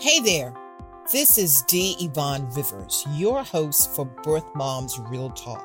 [0.00, 0.54] Hey there,
[1.12, 1.94] this is D.
[2.00, 5.62] Yvonne Rivers, your host for Birth Moms Real Talk,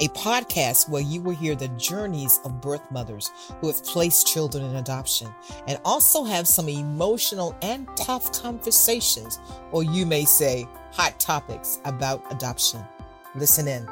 [0.00, 3.30] a podcast where you will hear the journeys of birth mothers
[3.60, 5.32] who have placed children in adoption
[5.68, 9.38] and also have some emotional and tough conversations,
[9.70, 12.84] or you may say hot topics about adoption.
[13.36, 13.88] Listen in.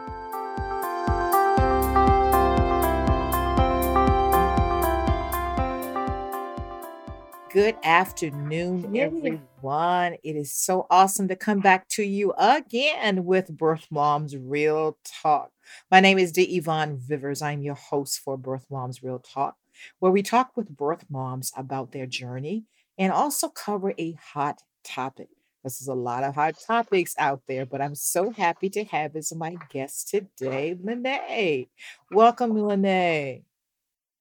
[7.59, 10.17] Good afternoon, everyone.
[10.23, 15.51] It is so awesome to come back to you again with Birth Moms Real Talk.
[15.91, 16.45] My name is D.
[16.57, 17.43] Yvonne Rivers.
[17.43, 19.57] I'm your host for Birth Moms Real Talk,
[19.99, 22.63] where we talk with birth moms about their journey
[22.97, 25.29] and also cover a hot topic.
[25.65, 29.17] This is a lot of hot topics out there, but I'm so happy to have
[29.17, 31.67] as my guest today, Lene.
[32.13, 33.43] Welcome, Lene.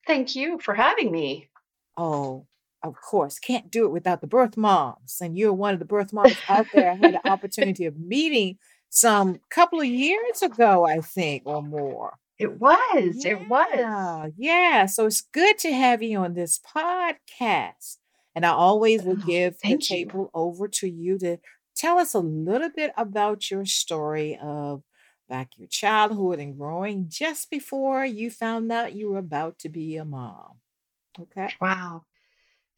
[0.07, 1.49] Thank you for having me.
[1.95, 2.47] Oh,
[2.83, 5.17] of course, can't do it without the birth moms.
[5.21, 6.91] And you're one of the birth moms out there.
[6.91, 8.57] I had the opportunity of meeting
[8.89, 12.13] some couple of years ago, I think, or more.
[12.39, 13.25] It was.
[13.25, 14.31] Yeah, it was.
[14.37, 14.85] Yeah.
[14.85, 17.97] So it's good to have you on this podcast.
[18.35, 20.29] And I always will oh, give the table you.
[20.33, 21.37] over to you to
[21.75, 24.83] tell us a little bit about your story of
[25.27, 29.97] back your childhood and growing just before you found out you were about to be
[29.97, 30.59] a mom.
[31.19, 31.53] Okay.
[31.59, 32.03] Wow.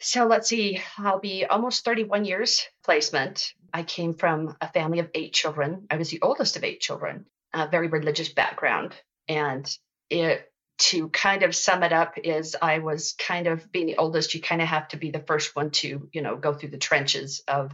[0.02, 3.53] So let's see, I'll be almost 31 years placement.
[3.73, 5.88] I came from a family of eight children.
[5.92, 8.95] I was the oldest of eight children, a very religious background.
[9.27, 9.70] And
[10.09, 14.33] it, to kind of sum it up, is I was kind of being the oldest,
[14.33, 16.77] you kind of have to be the first one to, you know, go through the
[16.77, 17.73] trenches of,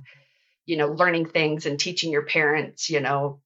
[0.66, 3.40] you know, learning things and teaching your parents, you know,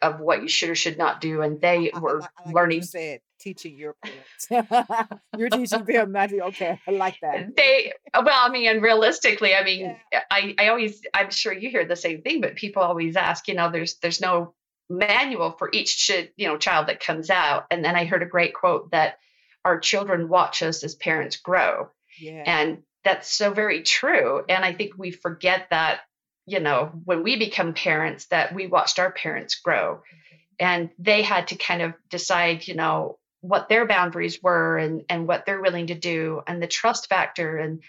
[0.00, 1.42] of what you should or should not do.
[1.42, 2.82] And they were I, like learning.
[2.82, 5.10] said, teaching your parents.
[5.36, 7.56] You're teaching them not okay, I like that.
[7.56, 10.20] They, uh, well, I mean, and realistically, I mean, yeah.
[10.30, 13.54] I, I always, I'm sure you hear the same thing, but people always ask, you
[13.54, 14.54] know, there's, there's no
[14.88, 17.64] manual for each, you know, child that comes out.
[17.70, 19.18] And then I heard a great quote that
[19.64, 21.88] our children watch us as parents grow.
[22.20, 22.42] Yeah.
[22.46, 24.44] And that's so very true.
[24.48, 26.00] And I think we forget that,
[26.46, 29.96] you know, when we become parents, that we watched our parents grow.
[29.96, 30.26] Mm-hmm.
[30.58, 35.26] And they had to kind of decide, you know, what their boundaries were and and
[35.26, 37.82] what they're willing to do and the trust factor and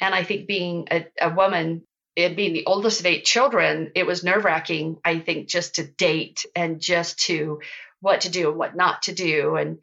[0.00, 1.82] and I think being a, a woman
[2.16, 6.44] being the oldest of eight children it was nerve wracking I think just to date
[6.56, 7.60] and just to
[8.00, 9.78] what to do and what not to do and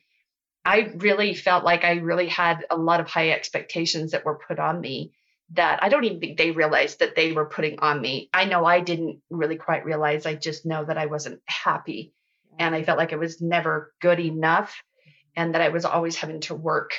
[0.66, 4.60] I really felt like I really had a lot of high expectations that were put
[4.60, 5.14] on me
[5.54, 8.30] that I don't even think they realized that they were putting on me.
[8.34, 10.26] I know I didn't really quite realize.
[10.26, 12.14] I just know that I wasn't happy
[12.58, 14.82] and I felt like it was never good enough
[15.36, 16.92] and that I was always having to work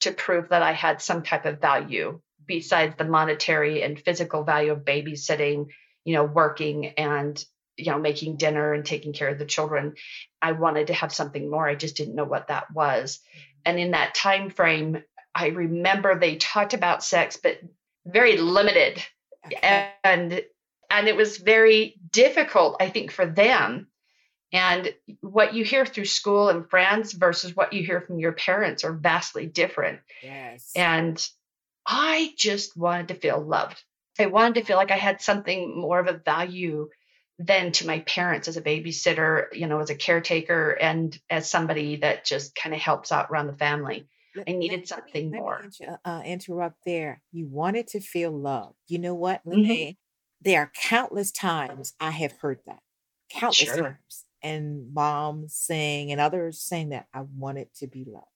[0.00, 4.72] to prove that I had some type of value besides the monetary and physical value
[4.72, 5.66] of babysitting,
[6.04, 7.42] you know, working and
[7.76, 9.94] you know making dinner and taking care of the children.
[10.40, 11.68] I wanted to have something more.
[11.68, 13.18] I just didn't know what that was.
[13.18, 13.40] Mm-hmm.
[13.66, 15.02] And in that time frame,
[15.36, 17.60] I remember they talked about sex but
[18.06, 19.02] very limited.
[19.46, 19.90] Okay.
[20.02, 20.42] And
[20.90, 23.88] and it was very difficult I think for them
[24.52, 28.84] and what you hear through school and friends versus what you hear from your parents
[28.84, 30.00] are vastly different.
[30.22, 30.72] Yes.
[30.74, 31.24] And
[31.84, 33.82] I just wanted to feel loved.
[34.18, 36.88] I wanted to feel like I had something more of a value
[37.38, 41.96] than to my parents as a babysitter, you know, as a caretaker and as somebody
[41.96, 44.08] that just kind of helps out around the family.
[44.46, 45.64] I needed something let more.
[45.80, 47.22] Me, uh, interrupt there.
[47.32, 48.74] You wanted to feel love.
[48.88, 49.44] You know what?
[49.46, 49.92] Mm-hmm.
[50.42, 52.80] There are countless times I have heard that.
[53.30, 53.82] Countless sure.
[53.82, 58.26] times and moms saying and others saying that I wanted to be loved.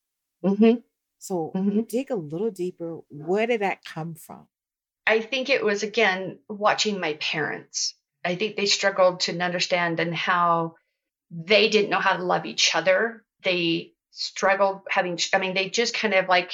[0.44, 0.80] Mm-hmm.
[1.18, 1.82] So mm-hmm.
[1.82, 3.00] dig a little deeper.
[3.08, 4.46] Where did that come from?
[5.06, 7.94] I think it was again watching my parents.
[8.24, 10.76] I think they struggled to understand and how
[11.30, 13.24] they didn't know how to love each other.
[13.42, 16.52] They struggled having, I mean, they just kind of like,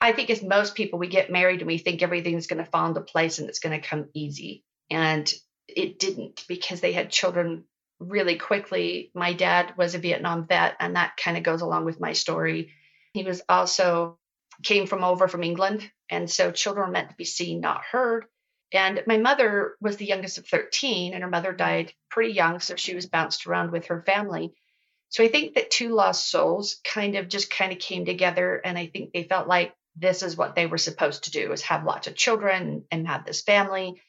[0.00, 2.86] I think as most people, we get married and we think everything's going to fall
[2.86, 4.64] into place and it's going to come easy.
[4.90, 5.32] And
[5.66, 7.64] it didn't because they had children
[8.00, 12.00] really quickly, my dad was a Vietnam vet, and that kind of goes along with
[12.00, 12.70] my story.
[13.12, 14.18] He was also
[14.62, 18.26] came from over from England, and so children meant to be seen, not heard.
[18.72, 22.76] And my mother was the youngest of 13, and her mother died pretty young, so
[22.76, 24.52] she was bounced around with her family.
[25.10, 28.76] So I think that two lost souls kind of just kind of came together, and
[28.76, 31.84] I think they felt like this is what they were supposed to do: is have
[31.84, 34.00] lots of children and have this family.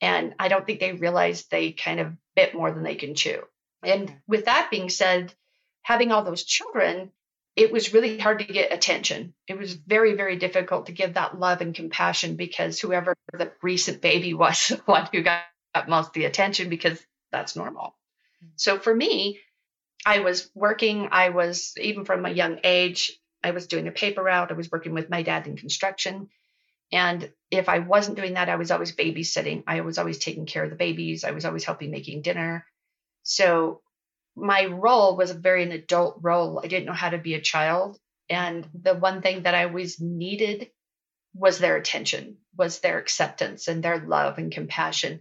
[0.00, 3.42] And I don't think they realized they kind of bit more than they can chew.
[3.82, 5.34] And with that being said,
[5.82, 7.10] having all those children,
[7.56, 9.34] it was really hard to get attention.
[9.48, 14.00] It was very, very difficult to give that love and compassion because whoever the recent
[14.00, 15.42] baby was the one who got
[15.88, 17.96] most of the attention because that's normal.
[18.44, 18.50] Mm.
[18.56, 19.40] So for me,
[20.06, 24.22] I was working, I was even from a young age, I was doing a paper
[24.22, 26.28] route, I was working with my dad in construction.
[26.90, 29.64] And if I wasn't doing that, I was always babysitting.
[29.66, 31.22] I was always taking care of the babies.
[31.22, 32.64] I was always helping making dinner.
[33.24, 33.82] So
[34.34, 36.60] my role was a very an adult role.
[36.62, 37.98] I didn't know how to be a child.
[38.30, 40.70] And the one thing that I always needed
[41.34, 45.20] was their attention, was their acceptance and their love and compassion.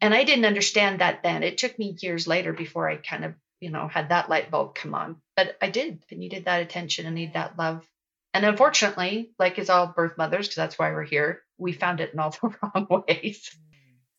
[0.00, 1.42] And I didn't understand that then.
[1.42, 4.74] It took me years later before I kind of, you know, had that light bulb
[4.74, 5.16] come on.
[5.36, 6.04] But I did.
[6.12, 7.88] I needed that attention I need that love.
[8.34, 12.12] And unfortunately, like as all birth mothers, because that's why we're here, we found it
[12.12, 13.56] in all the wrong ways.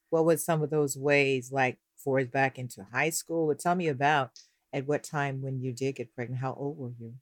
[0.09, 3.51] What was some of those ways, like for us back into high school?
[3.51, 4.31] Or tell me about
[4.73, 6.41] at what time when you did get pregnant.
[6.41, 7.13] How old were you?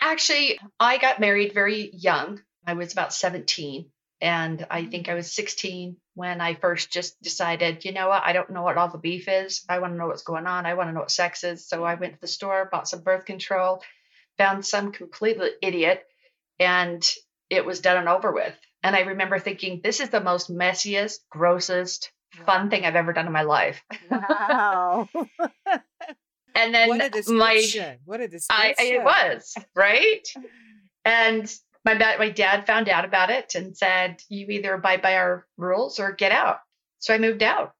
[0.00, 2.40] Actually, I got married very young.
[2.66, 3.90] I was about 17.
[4.20, 4.90] And I mm-hmm.
[4.90, 8.62] think I was 16 when I first just decided, you know what, I don't know
[8.62, 9.64] what all the beef is.
[9.68, 10.64] I want to know what's going on.
[10.64, 11.68] I want to know what sex is.
[11.68, 13.82] So I went to the store, bought some birth control,
[14.38, 16.02] found some completely idiot,
[16.58, 17.06] and
[17.50, 18.54] it was done and over with.
[18.82, 22.10] And I remember thinking, this is the most messiest, grossest,
[22.44, 23.82] fun thing I've ever done in my life.
[24.10, 25.08] Wow.
[26.54, 28.46] and then what a my what a description.
[28.50, 30.26] I, it was right.
[31.06, 31.48] And
[31.86, 36.00] my my dad found out about it and said, "You either abide by our rules
[36.00, 36.60] or get out."
[36.98, 37.74] So I moved out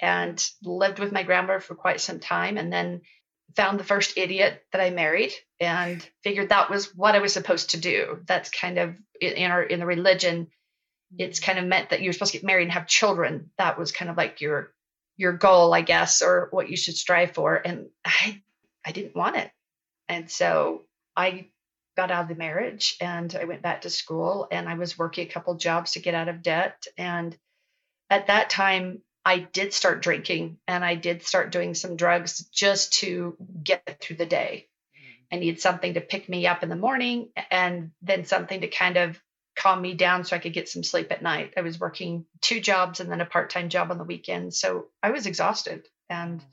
[0.00, 3.02] and lived with my grandmother for quite some time, and then
[3.56, 7.70] found the first idiot that I married and figured that was what I was supposed
[7.70, 8.20] to do.
[8.26, 10.48] That's kind of in our in the religion,
[11.18, 13.50] it's kind of meant that you're supposed to get married and have children.
[13.58, 14.72] That was kind of like your
[15.16, 17.56] your goal, I guess, or what you should strive for.
[17.56, 18.40] And I
[18.86, 19.50] I didn't want it.
[20.08, 20.84] And so
[21.16, 21.48] I
[21.98, 25.26] got out of the marriage and I went back to school and I was working
[25.26, 26.84] a couple jobs to get out of debt.
[26.96, 27.36] And
[28.08, 32.92] at that time, I did start drinking and I did start doing some drugs just
[33.00, 34.68] to get through the day.
[34.96, 35.36] Mm.
[35.36, 38.96] I needed something to pick me up in the morning and then something to kind
[38.96, 39.20] of
[39.56, 41.54] calm me down so I could get some sleep at night.
[41.56, 44.54] I was working two jobs and then a part time job on the weekend.
[44.54, 45.88] So I was exhausted.
[46.08, 46.44] And mm.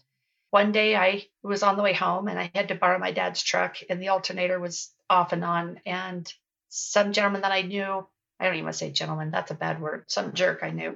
[0.55, 3.43] One day I was on the way home and I had to borrow my dad's
[3.43, 5.81] truck and the alternator was off and on.
[5.85, 6.33] And
[6.69, 8.07] some gentleman that I knew,
[8.39, 10.95] I don't even want to say gentleman, that's a bad word, some jerk I knew,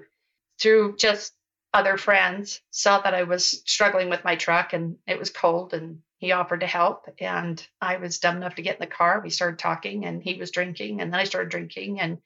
[0.61, 1.33] through just
[1.73, 6.03] other friends, saw that I was struggling with my truck and it was cold and
[6.19, 7.13] he offered to help.
[7.19, 9.19] And I was dumb enough to get in the car.
[9.21, 12.19] We started talking and he was drinking and then I started drinking and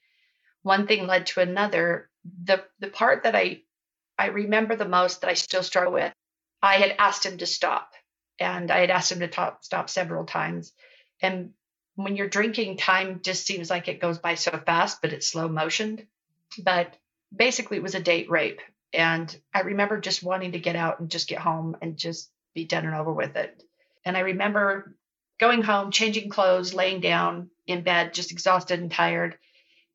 [0.61, 2.11] one thing led to another.
[2.43, 3.63] The the part that I
[4.19, 6.13] I remember the most that I still struggle with,
[6.63, 7.91] I had asked him to stop
[8.39, 10.71] and I had asked him to top, stop several times.
[11.21, 11.51] And
[11.95, 15.49] when you're drinking, time just seems like it goes by so fast, but it's slow
[15.49, 16.07] motioned.
[16.57, 16.95] But
[17.35, 18.61] basically, it was a date rape.
[18.93, 22.63] And I remember just wanting to get out and just get home and just be
[22.63, 23.61] done and over with it.
[24.05, 24.95] And I remember
[25.39, 29.37] going home, changing clothes, laying down in bed, just exhausted and tired.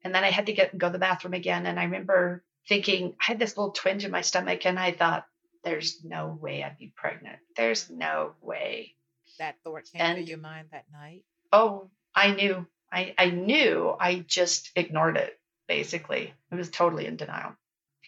[0.04, 1.64] And then I had to get and go to the bathroom again.
[1.64, 5.24] And I remember thinking, I had this little twinge in my stomach, and I thought,
[5.68, 7.38] there's no way I'd be pregnant.
[7.56, 8.94] There's no way.
[9.38, 11.24] That thought came and, to your mind that night?
[11.52, 12.66] oh, I knew.
[12.90, 13.94] I, I knew.
[14.00, 16.32] I just ignored it, basically.
[16.50, 17.54] I was totally in denial.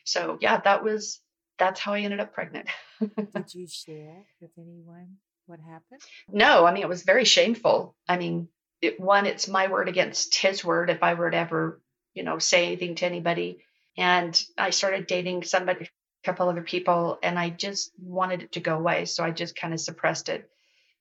[0.04, 1.20] So, yeah, that was,
[1.58, 2.68] that's how I ended up pregnant.
[3.00, 6.00] Did you share with anyone what happened?
[6.30, 7.94] No, I mean, it was very shameful.
[8.08, 8.48] I mean,
[8.80, 11.80] it, one, it's my word against his word if I were to ever,
[12.14, 13.58] you know, say anything to anybody.
[13.96, 15.90] And I started dating somebody,
[16.24, 19.04] couple other people, and I just wanted it to go away.
[19.06, 20.48] So I just kind of suppressed it.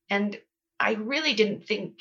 [0.09, 0.39] And
[0.79, 1.99] I really didn't think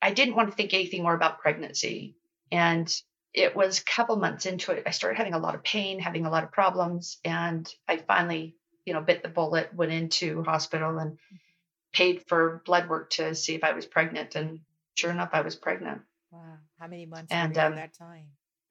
[0.00, 2.16] I didn't want to think anything more about pregnancy.
[2.52, 2.92] And
[3.34, 6.26] it was a couple months into it, I started having a lot of pain, having
[6.26, 7.18] a lot of problems.
[7.24, 11.18] And I finally, you know, bit the bullet, went into hospital and
[11.92, 14.34] paid for blood work to see if I was pregnant.
[14.34, 14.60] And
[14.94, 16.02] sure enough, I was pregnant.
[16.30, 16.58] Wow.
[16.78, 18.26] How many months and, um, that time?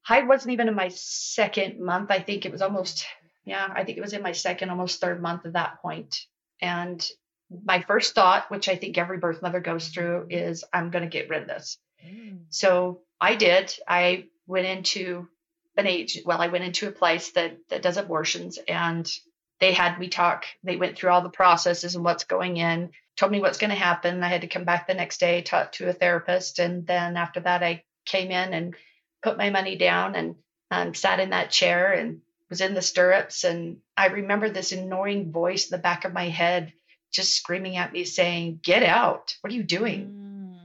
[0.09, 2.11] I wasn't even in my second month.
[2.11, 3.05] I think it was almost,
[3.47, 6.19] yeah, I think it was in my second, almost third month at that point.
[6.61, 7.05] And
[7.63, 11.09] my first thought, which I think every birth mother goes through, is I'm going to
[11.09, 11.77] get rid of this.
[12.05, 12.39] Mm.
[12.49, 13.73] So I did.
[13.87, 15.29] I went into
[15.77, 19.09] an age, well, I went into a place that, that does abortions and
[19.59, 20.45] they had me talk.
[20.63, 23.75] They went through all the processes and what's going in, told me what's going to
[23.75, 24.23] happen.
[24.23, 26.59] I had to come back the next day, talk to a therapist.
[26.59, 28.75] And then after that, I came in and
[29.23, 30.35] put my money down and
[30.69, 33.43] um, sat in that chair and was in the stirrups.
[33.43, 36.73] And I remember this annoying voice in the back of my head
[37.11, 39.35] just screaming at me saying, Get out.
[39.41, 40.07] What are you doing?
[40.07, 40.57] Mm.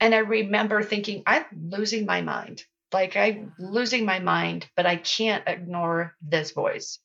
[0.00, 2.64] And I remember thinking, I'm losing my mind.
[2.92, 6.98] Like I'm losing my mind, but I can't ignore this voice.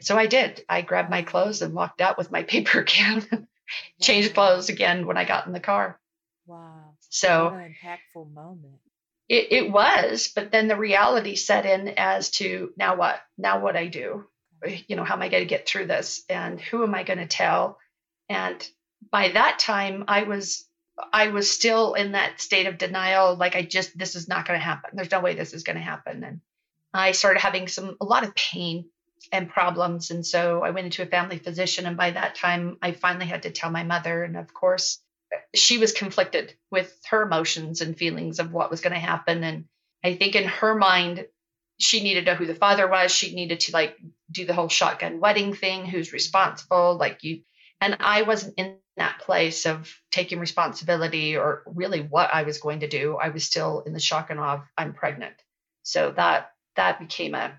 [0.00, 0.64] So I did.
[0.68, 3.48] I grabbed my clothes and walked out with my paper can,
[4.00, 5.98] changed clothes again when I got in the car.
[6.46, 6.94] Wow.
[7.08, 8.81] So impactful moment.
[9.28, 13.20] It, it was, but then the reality set in as to now what?
[13.38, 14.26] Now what I do?
[14.86, 16.22] You know, how am I going to get through this?
[16.28, 17.78] And who am I going to tell?
[18.28, 18.66] And
[19.10, 20.66] by that time, I was
[21.12, 24.58] I was still in that state of denial, like I just this is not going
[24.58, 24.90] to happen.
[24.94, 26.22] There's no way this is going to happen.
[26.22, 26.40] And
[26.92, 28.86] I started having some a lot of pain
[29.30, 31.86] and problems, and so I went into a family physician.
[31.86, 34.98] And by that time, I finally had to tell my mother, and of course,
[35.54, 39.44] she was conflicted with her emotions and feelings of what was going to happen.
[39.44, 39.64] And
[40.02, 41.26] I think in her mind,
[41.78, 43.12] she needed to know who the father was.
[43.12, 43.96] She needed to like
[44.30, 47.42] do the whole shotgun wedding thing, who's responsible, like you.
[47.80, 52.80] And I wasn't in that place of taking responsibility or really what I was going
[52.80, 53.16] to do.
[53.20, 55.34] I was still in the shock and awe of I'm pregnant.
[55.82, 57.52] So that that became a,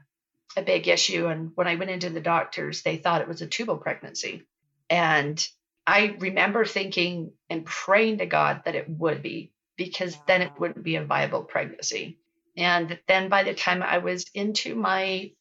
[0.56, 1.27] a big issue.
[1.27, 4.44] And when I went into the doctors, they thought it was a tubal pregnancy.
[4.89, 5.46] And
[5.86, 10.84] I remember thinking and praying to God that it would be, because then it wouldn't
[10.84, 12.20] be a viable pregnancy.
[12.56, 15.32] And then by the time I was into my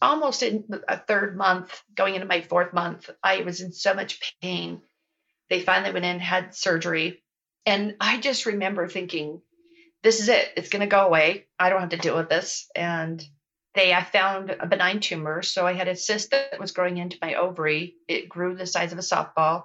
[0.00, 4.36] almost in a third month, going into my fourth month, I was in so much
[4.40, 4.82] pain.
[5.50, 7.22] They finally went in, had surgery.
[7.66, 9.40] And I just remember thinking,
[10.02, 10.52] this is it.
[10.56, 11.46] It's going to go away.
[11.58, 12.68] I don't have to deal with this.
[12.76, 13.24] And
[13.74, 15.42] they, I found a benign tumor.
[15.42, 17.96] So I had a cyst that was growing into my ovary.
[18.06, 19.64] It grew the size of a softball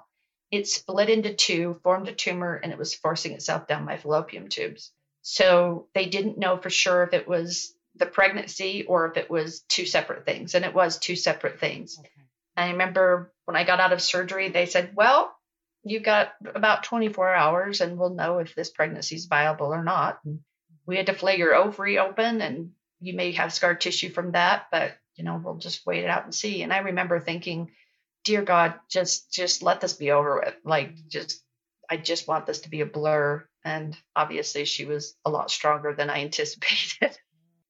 [0.54, 4.48] it split into two, formed a tumor, and it was forcing itself down my fallopian
[4.48, 4.92] tubes.
[5.22, 9.60] So they didn't know for sure if it was the pregnancy or if it was
[9.68, 10.54] two separate things.
[10.54, 11.98] And it was two separate things.
[11.98, 12.08] Okay.
[12.56, 15.34] I remember when I got out of surgery, they said, Well,
[15.82, 20.20] you've got about 24 hours and we'll know if this pregnancy is viable or not.
[20.24, 20.40] And
[20.86, 24.66] we had to flay your ovary open and you may have scar tissue from that,
[24.70, 26.62] but you know, we'll just wait it out and see.
[26.62, 27.70] And I remember thinking,
[28.24, 30.54] dear God, just just let this be over with.
[30.64, 31.42] Like just
[31.88, 33.46] I just want this to be a blur.
[33.64, 37.16] And obviously she was a lot stronger than I anticipated.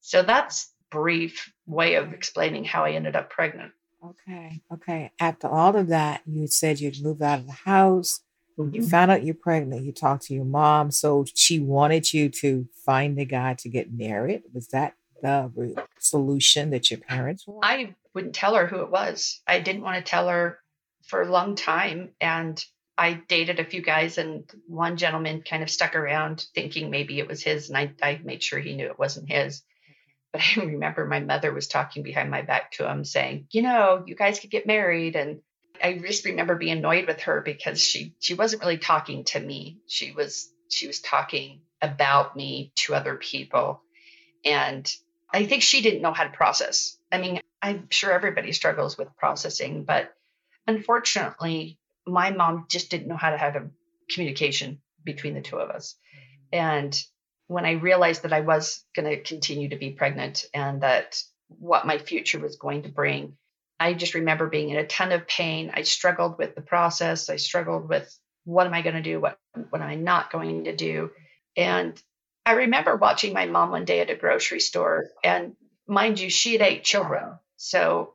[0.00, 3.72] so that's brief way of explaining how I ended up pregnant.
[4.04, 4.60] Okay.
[4.72, 5.10] Okay.
[5.18, 8.20] After all of that, you said you'd moved out of the house.
[8.58, 8.74] Mm-hmm.
[8.74, 9.84] You found out you're pregnant.
[9.84, 10.90] You talked to your mom.
[10.90, 14.42] So she wanted you to find a guy to get married.
[14.52, 17.66] Was that the solution that your parents wanted?
[17.66, 19.42] I wouldn't tell her who it was.
[19.46, 20.58] I didn't want to tell her
[21.06, 22.10] for a long time.
[22.20, 22.62] And
[22.96, 27.28] I dated a few guys, and one gentleman kind of stuck around thinking maybe it
[27.28, 27.68] was his.
[27.68, 29.62] And I, I made sure he knew it wasn't his.
[30.32, 34.04] But I remember my mother was talking behind my back to him saying, you know,
[34.06, 35.16] you guys could get married.
[35.16, 35.40] And
[35.82, 39.78] I just remember being annoyed with her because she she wasn't really talking to me.
[39.88, 43.82] She was she was talking about me to other people.
[44.44, 44.90] And
[45.32, 46.96] I think she didn't know how to process.
[47.10, 50.12] I mean, I'm sure everybody struggles with processing, but
[50.66, 53.70] unfortunately, my mom just didn't know how to have a
[54.10, 55.96] communication between the two of us.
[56.14, 56.58] Mm-hmm.
[56.58, 57.02] And
[57.46, 61.18] when I realized that I was going to continue to be pregnant and that
[61.48, 63.38] what my future was going to bring,
[63.80, 65.70] I just remember being in a ton of pain.
[65.72, 67.30] I struggled with the process.
[67.30, 69.20] I struggled with what am I going to do?
[69.20, 69.38] What,
[69.70, 71.12] what am I not going to do?
[71.56, 71.98] And
[72.44, 76.52] I remember watching my mom one day at a grocery store, and mind you, she
[76.52, 77.38] had eight children.
[77.56, 78.12] So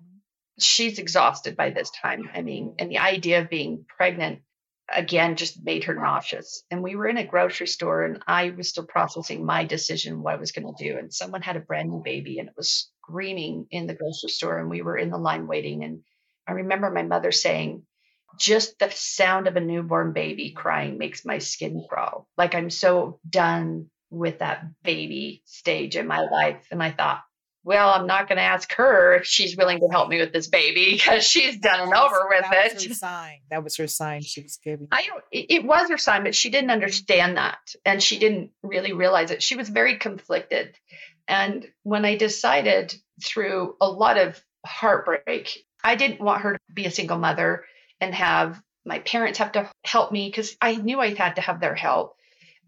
[0.60, 2.30] she's exhausted by this time.
[2.34, 2.76] I mean, mm-hmm.
[2.80, 4.42] and the idea of being pregnant
[4.92, 6.64] again just made her nauseous.
[6.72, 10.34] And we were in a grocery store and I was still processing my decision what
[10.34, 10.98] I was going to do.
[10.98, 14.58] And someone had a brand new baby and it was screaming in the grocery store
[14.58, 15.84] and we were in the line waiting.
[15.84, 16.02] And
[16.48, 17.84] I remember my mother saying,
[18.40, 22.28] just the sound of a newborn baby crying makes my skin crawl.
[22.38, 26.66] Like I'm so done with that baby stage in my life.
[26.72, 27.22] And I thought,
[27.64, 30.48] well, I'm not going to ask her if she's willing to help me with this
[30.48, 32.74] baby because she's done and over with that it.
[32.76, 33.40] Was her sign.
[33.50, 34.88] That was her sign she was giving.
[34.92, 37.60] I don't, it was her sign, but she didn't understand that.
[37.86, 39.44] And she didn't really realize it.
[39.44, 40.76] She was very conflicted.
[41.28, 46.86] And when I decided through a lot of heartbreak, I didn't want her to be
[46.86, 47.66] a single mother
[48.02, 51.60] and have my parents have to help me because I knew I had to have
[51.60, 52.16] their help.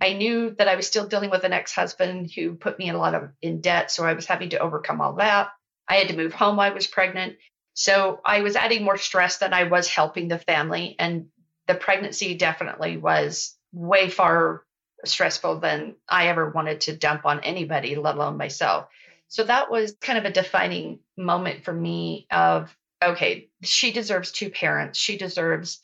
[0.01, 2.99] I knew that I was still dealing with an ex-husband who put me in a
[2.99, 5.49] lot of in debt, so I was having to overcome all that.
[5.87, 7.37] I had to move home I was pregnant.
[7.73, 11.27] So I was adding more stress than I was helping the family and
[11.67, 14.63] the pregnancy definitely was way far
[15.05, 18.87] stressful than I ever wanted to dump on anybody, let alone myself.
[19.27, 24.49] So that was kind of a defining moment for me of okay, she deserves two
[24.49, 24.99] parents.
[24.99, 25.81] She deserves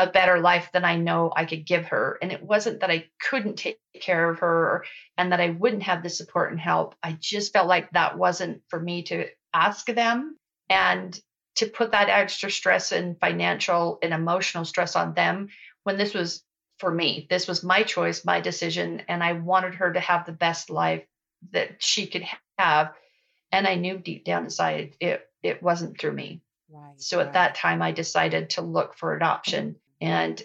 [0.00, 2.18] a better life than I know I could give her.
[2.22, 4.86] And it wasn't that I couldn't take care of her
[5.18, 6.94] and that I wouldn't have the support and help.
[7.02, 10.38] I just felt like that wasn't for me to ask them
[10.70, 11.20] and
[11.56, 15.48] to put that extra stress and financial and emotional stress on them
[15.84, 16.42] when this was
[16.78, 17.26] for me.
[17.28, 19.02] This was my choice, my decision.
[19.06, 21.04] And I wanted her to have the best life
[21.52, 22.24] that she could
[22.56, 22.94] have.
[23.52, 26.40] And I knew deep down inside it, it wasn't through me.
[26.72, 27.32] Right, so at right.
[27.34, 29.76] that time, I decided to look for adoption.
[30.00, 30.42] And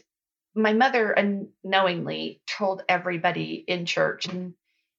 [0.56, 4.54] my mother unknowingly told everybody in church, and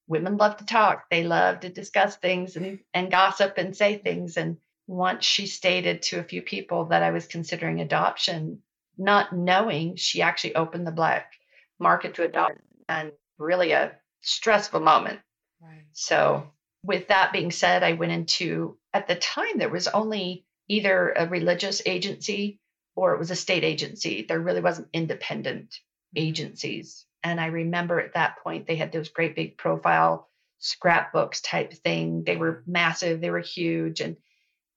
[0.06, 4.36] women love to talk, they love to discuss things and, and gossip and say things.
[4.36, 8.60] And once she stated to a few people that I was considering adoption,
[8.98, 11.32] not knowing she actually opened the black
[11.78, 12.58] market to adopt
[12.88, 15.20] and really a stressful moment.
[15.60, 15.84] Right.
[15.92, 16.50] So,
[16.82, 21.26] with that being said, I went into, at the time, there was only either a
[21.26, 22.60] religious agency
[22.96, 24.24] or it was a state agency.
[24.26, 26.26] There really wasn't independent mm-hmm.
[26.26, 27.04] agencies.
[27.22, 32.24] And I remember at that point, they had those great big profile scrapbooks type thing.
[32.24, 34.00] They were massive, they were huge.
[34.00, 34.16] And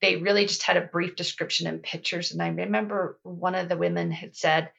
[0.02, 2.32] they really just had a brief description and pictures.
[2.32, 4.72] And I remember one of the women had said,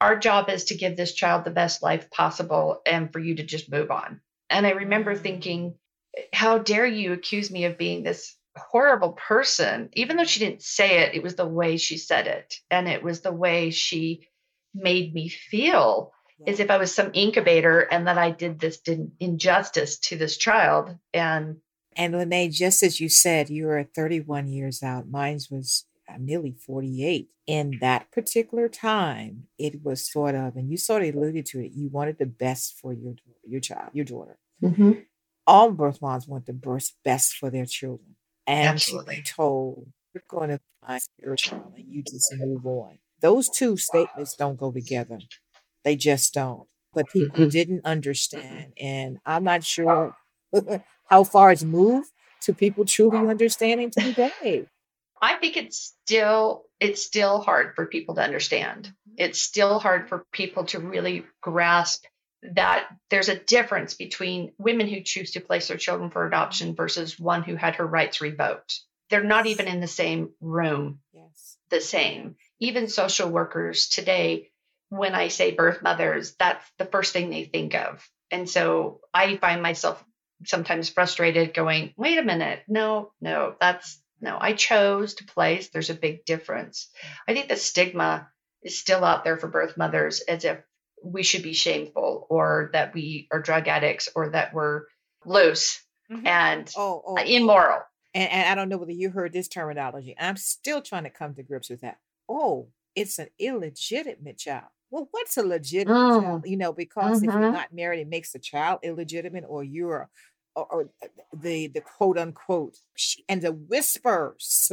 [0.00, 3.42] Our job is to give this child the best life possible and for you to
[3.42, 4.20] just move on.
[4.50, 5.74] And I remember thinking,
[6.32, 9.88] How dare you accuse me of being this horrible person?
[9.94, 12.56] Even though she didn't say it, it was the way she said it.
[12.70, 14.28] And it was the way she
[14.74, 16.52] made me feel yeah.
[16.52, 20.36] as if I was some incubator and that I did this did injustice to this
[20.36, 20.96] child.
[21.12, 21.56] And
[21.96, 25.08] and Lene, just as you said, you were 31 years out.
[25.08, 27.28] Mine was uh, nearly 48.
[27.48, 31.72] In that particular time, it was sort of, and you sort of alluded to it,
[31.72, 34.38] you wanted the best for your your child, your daughter.
[34.62, 34.92] Mm-hmm.
[35.46, 38.16] All birth moms want the best best for their children.
[38.48, 39.22] And Absolutely.
[39.22, 42.98] told, you're going to find and you just move on.
[43.20, 45.18] Those two statements don't go together.
[45.84, 46.66] They just don't.
[46.94, 47.50] But people mm-hmm.
[47.50, 48.72] didn't understand.
[48.80, 50.16] And I'm not sure
[51.10, 52.10] how far it's moved
[52.42, 54.66] to people truly understanding today?
[55.20, 58.92] I think it's still it's still hard for people to understand.
[59.16, 62.04] It's still hard for people to really grasp
[62.42, 67.18] that there's a difference between women who choose to place their children for adoption versus
[67.18, 68.80] one who had her rights revoked.
[69.10, 71.00] They're not even in the same room.
[71.12, 71.56] Yes.
[71.70, 72.36] The same.
[72.60, 74.50] Even social workers today,
[74.90, 78.06] when I say birth mothers, that's the first thing they think of.
[78.30, 80.02] And so I find myself
[80.44, 85.68] sometimes frustrated going, wait a minute, no, no, that's no, I chose to place.
[85.68, 86.90] There's a big difference.
[87.26, 88.28] I think the stigma
[88.62, 90.58] is still out there for birth mothers as if
[91.02, 94.82] we should be shameful or that we are drug addicts or that we're
[95.24, 96.26] loose mm-hmm.
[96.26, 97.80] and oh, oh, immoral.
[98.14, 100.14] And, and I don't know whether you heard this terminology.
[100.18, 101.98] I'm still trying to come to grips with that.
[102.28, 104.66] Oh, it's an illegitimate child.
[104.90, 106.22] Well, what's a legitimate mm.
[106.22, 106.44] child?
[106.46, 107.28] You know, because mm-hmm.
[107.28, 107.52] if you're mm-hmm.
[107.52, 110.08] not married, it makes the child illegitimate, or you're
[110.58, 110.90] or, or
[111.32, 112.78] the the quote unquote
[113.28, 114.72] and the whispers,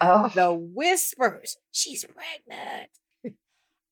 [0.00, 0.28] oh.
[0.34, 2.90] the whispers, she's pregnant.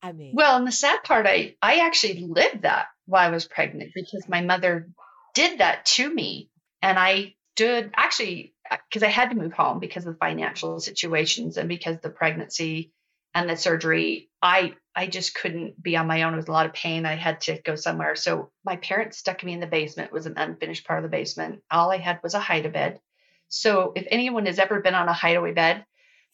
[0.03, 3.47] I mean, well, and the sad part, I I actually lived that while I was
[3.47, 4.89] pregnant because my mother
[5.35, 6.51] did that to me,
[6.83, 8.55] and I stood actually
[8.89, 12.11] because uh, I had to move home because of the financial situations and because the
[12.11, 12.93] pregnancy
[13.35, 14.31] and the surgery.
[14.43, 16.35] I I just couldn't be on my own.
[16.35, 17.07] It was a lot of pain.
[17.07, 18.17] I had to go somewhere.
[18.17, 20.09] So my parents stuck me in the basement.
[20.09, 21.63] It was an unfinished part of the basement.
[21.71, 23.01] All I had was a hide a bed.
[23.49, 25.85] So if anyone has ever been on a hideaway bed,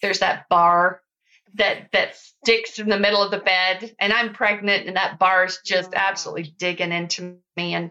[0.01, 1.01] there's that bar
[1.57, 5.45] that that sticks in the middle of the bed, and I'm pregnant, and that bar
[5.45, 7.75] is just absolutely digging into me.
[7.75, 7.90] And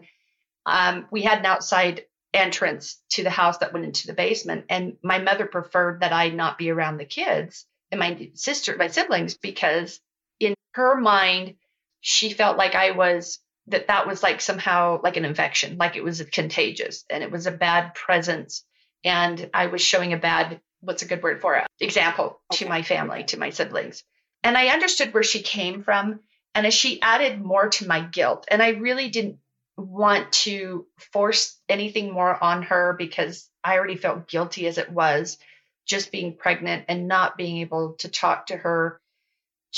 [0.64, 4.96] um, we had an outside entrance to the house that went into the basement, and
[5.02, 9.36] my mother preferred that I not be around the kids and my sister, my siblings,
[9.36, 10.00] because
[10.40, 11.54] in her mind,
[12.00, 16.04] she felt like I was that that was like somehow like an infection, like it
[16.04, 18.64] was contagious and it was a bad presence.
[19.04, 21.66] And I was showing a bad, what's a good word for it?
[21.80, 22.64] Example okay.
[22.64, 24.04] to my family, to my siblings.
[24.42, 26.20] And I understood where she came from.
[26.54, 29.38] And as she added more to my guilt, and I really didn't
[29.76, 35.36] want to force anything more on her because I already felt guilty as it was
[35.84, 39.00] just being pregnant and not being able to talk to her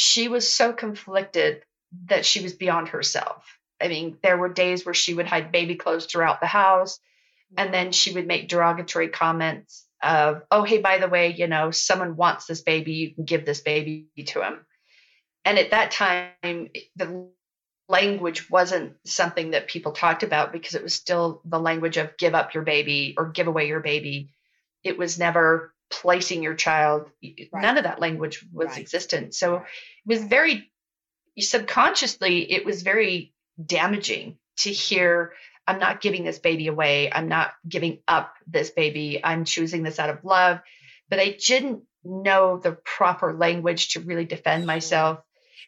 [0.01, 1.64] she was so conflicted
[2.05, 3.44] that she was beyond herself.
[3.81, 7.01] I mean, there were days where she would hide baby clothes throughout the house,
[7.57, 11.71] and then she would make derogatory comments of, oh, hey, by the way, you know,
[11.71, 14.65] someone wants this baby, you can give this baby to him.
[15.45, 17.29] And at that time, the
[17.89, 22.35] language wasn't something that people talked about because it was still the language of give
[22.35, 24.31] up your baby or give away your baby.
[24.85, 27.49] It was never placing your child right.
[27.55, 28.79] none of that language was right.
[28.79, 29.63] existent so it
[30.05, 30.71] was very
[31.39, 33.33] subconsciously it was very
[33.65, 35.33] damaging to hear
[35.68, 37.12] I'm not giving this baby away.
[37.12, 39.20] I'm not giving up this baby.
[39.22, 40.61] I'm choosing this out of love.
[41.11, 45.20] But I didn't know the proper language to really defend myself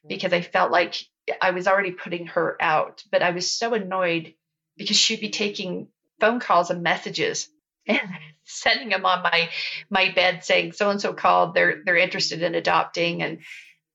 [0.08, 0.96] because I felt like
[1.40, 3.04] I was already putting her out.
[3.12, 4.32] But I was so annoyed
[4.78, 7.48] because she'd be taking phone calls and messages
[7.86, 8.00] and
[8.44, 9.50] sending them on my
[9.90, 13.38] my bed saying so and so called they're they're interested in adopting and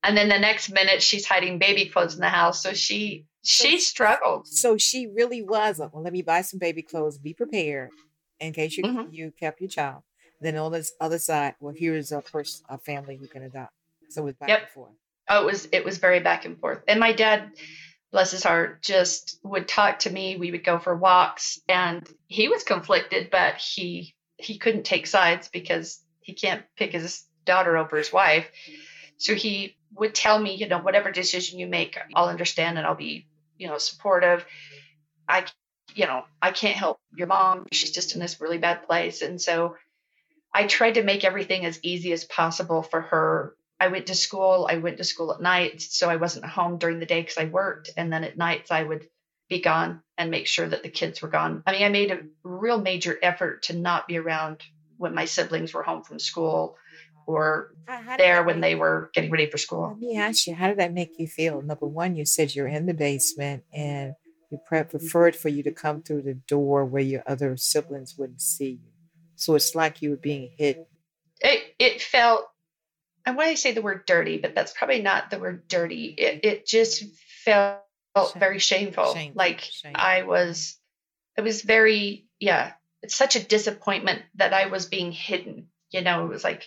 [0.01, 3.79] and then the next minute she's hiding baby clothes in the house so she she
[3.79, 7.89] struggled so she really was well let me buy some baby clothes be prepared
[8.39, 9.12] in case you mm-hmm.
[9.12, 10.01] you kept your child
[10.41, 13.73] then on this other side well here's a person a family who can adopt
[14.10, 14.62] so it's back yep.
[14.62, 14.93] and forth
[15.29, 17.51] oh it was it was very back and forth and my dad
[18.15, 20.38] bless his heart, just would talk to me.
[20.38, 25.49] We would go for walks, and he was conflicted, but he he couldn't take sides
[25.49, 28.49] because he can't pick his daughter over his wife.
[29.17, 32.95] So he would tell me, you know, whatever decision you make, I'll understand and I'll
[32.95, 34.45] be, you know, supportive.
[35.27, 35.45] I,
[35.93, 37.65] you know, I can't help your mom.
[37.71, 39.75] She's just in this really bad place, and so
[40.53, 44.67] I tried to make everything as easy as possible for her I went to school.
[44.69, 47.45] I went to school at night, so I wasn't home during the day because I
[47.45, 49.07] worked, and then at nights I would
[49.49, 51.61] be gone and make sure that the kids were gone.
[51.67, 54.63] I mean, I made a real major effort to not be around
[54.97, 56.77] when my siblings were home from school
[57.25, 57.73] or
[58.17, 59.89] there when they were getting ready for school.
[59.89, 61.61] Let me ask you, how did that make you feel?
[61.61, 64.15] Number one, you said you're in the basement and
[64.51, 64.89] you mm-hmm.
[64.89, 68.91] preferred for you to come through the door where your other siblings wouldn't see you.
[69.35, 70.88] So it's like you were being hit.
[71.41, 72.47] It, it felt
[73.25, 76.13] I want to say the word dirty, but that's probably not the word dirty.
[76.17, 77.03] It, it just
[77.43, 77.81] felt
[78.15, 78.39] Shame.
[78.39, 79.13] very shameful.
[79.13, 79.38] shameful.
[79.38, 79.99] Like shameful.
[79.99, 80.77] I was,
[81.35, 85.67] it was very, yeah, it's such a disappointment that I was being hidden.
[85.89, 86.65] You know, it was like,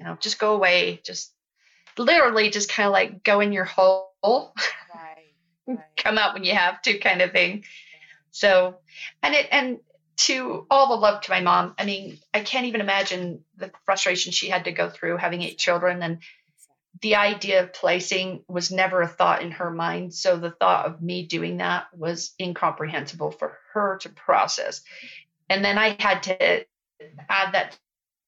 [0.00, 1.00] you know, just go away.
[1.04, 1.32] Just
[1.98, 4.54] literally just kind of like go in your hole, right,
[5.66, 5.78] right.
[5.98, 7.64] come out when you have to kind of thing.
[8.30, 8.76] So,
[9.22, 9.78] and it, and
[10.16, 11.74] to all the love to my mom.
[11.78, 15.58] I mean, I can't even imagine the frustration she had to go through having eight
[15.58, 16.02] children.
[16.02, 16.18] And
[17.02, 20.14] the idea of placing was never a thought in her mind.
[20.14, 24.82] So the thought of me doing that was incomprehensible for her to process.
[25.50, 26.64] And then I had to
[27.28, 27.78] add that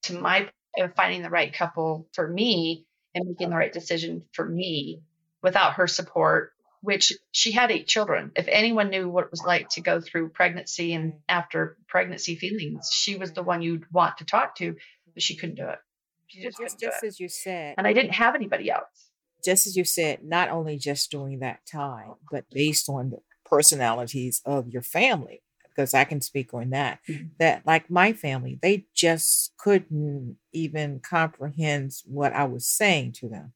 [0.05, 0.49] to my
[0.97, 5.03] finding the right couple for me and making the right decision for me
[5.43, 8.33] without her support which she had eight children.
[8.35, 12.91] If anyone knew what it was like to go through pregnancy and after pregnancy feelings,
[12.93, 14.77] she was the one you'd want to talk to,
[15.15, 15.79] but she couldn't do it.
[16.27, 17.77] She just, just, just as you said.
[17.79, 19.11] And I didn't have anybody else.
[19.45, 24.43] Just as you said, not only just during that time, but based on the personalities
[24.45, 25.43] of your family,
[25.75, 27.27] because I can speak on that, mm-hmm.
[27.39, 33.53] that like my family, they just couldn't even comprehend what I was saying to them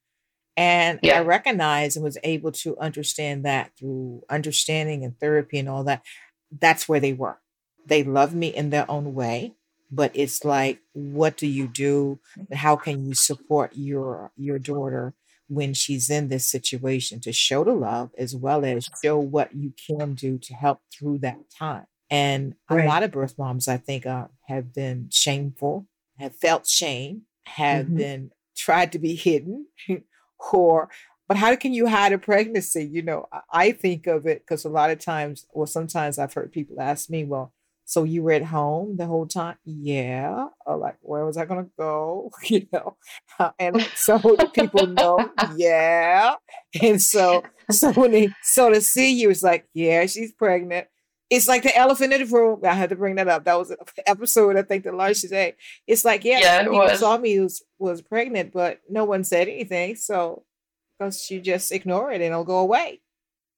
[0.57, 1.19] and yeah.
[1.19, 6.03] I recognized and was able to understand that through understanding and therapy and all that.
[6.51, 7.39] That's where they were.
[7.85, 9.55] They love me in their own way,
[9.91, 12.21] but it's like, what do you do?
[12.53, 15.15] How can you support your your daughter
[15.49, 19.73] when she's in this situation to show the love as well as show what you
[19.87, 21.87] can do to help through that time?
[22.11, 22.85] And right.
[22.85, 25.87] a lot of birth moms, I think, uh, have been shameful,
[26.19, 27.97] have felt shame, have mm-hmm.
[27.97, 29.67] been tried to be hidden
[30.53, 30.89] or
[31.29, 32.85] but how can you hide a pregnancy?
[32.85, 36.53] You know, I think of it because a lot of times, or sometimes I've heard
[36.53, 37.53] people ask me, well,
[37.85, 39.57] so you were at home the whole time?
[39.65, 40.49] Yeah.
[40.65, 42.31] Or like, where was I going to go?
[42.45, 42.97] You know,
[43.59, 44.19] and so
[44.55, 46.35] people know, yeah.
[46.81, 50.87] And so, so when they, so to see you, it's like, yeah, she's pregnant
[51.29, 52.61] it's like the elephant in the room.
[52.65, 53.45] I had to bring that up.
[53.45, 55.55] That was an episode I think that launched today.
[55.87, 57.01] It's like, yeah, yeah people was.
[57.01, 59.97] saw me was was pregnant, but no one said anything.
[59.97, 60.45] So
[60.99, 63.01] because you just ignore it and it'll go away.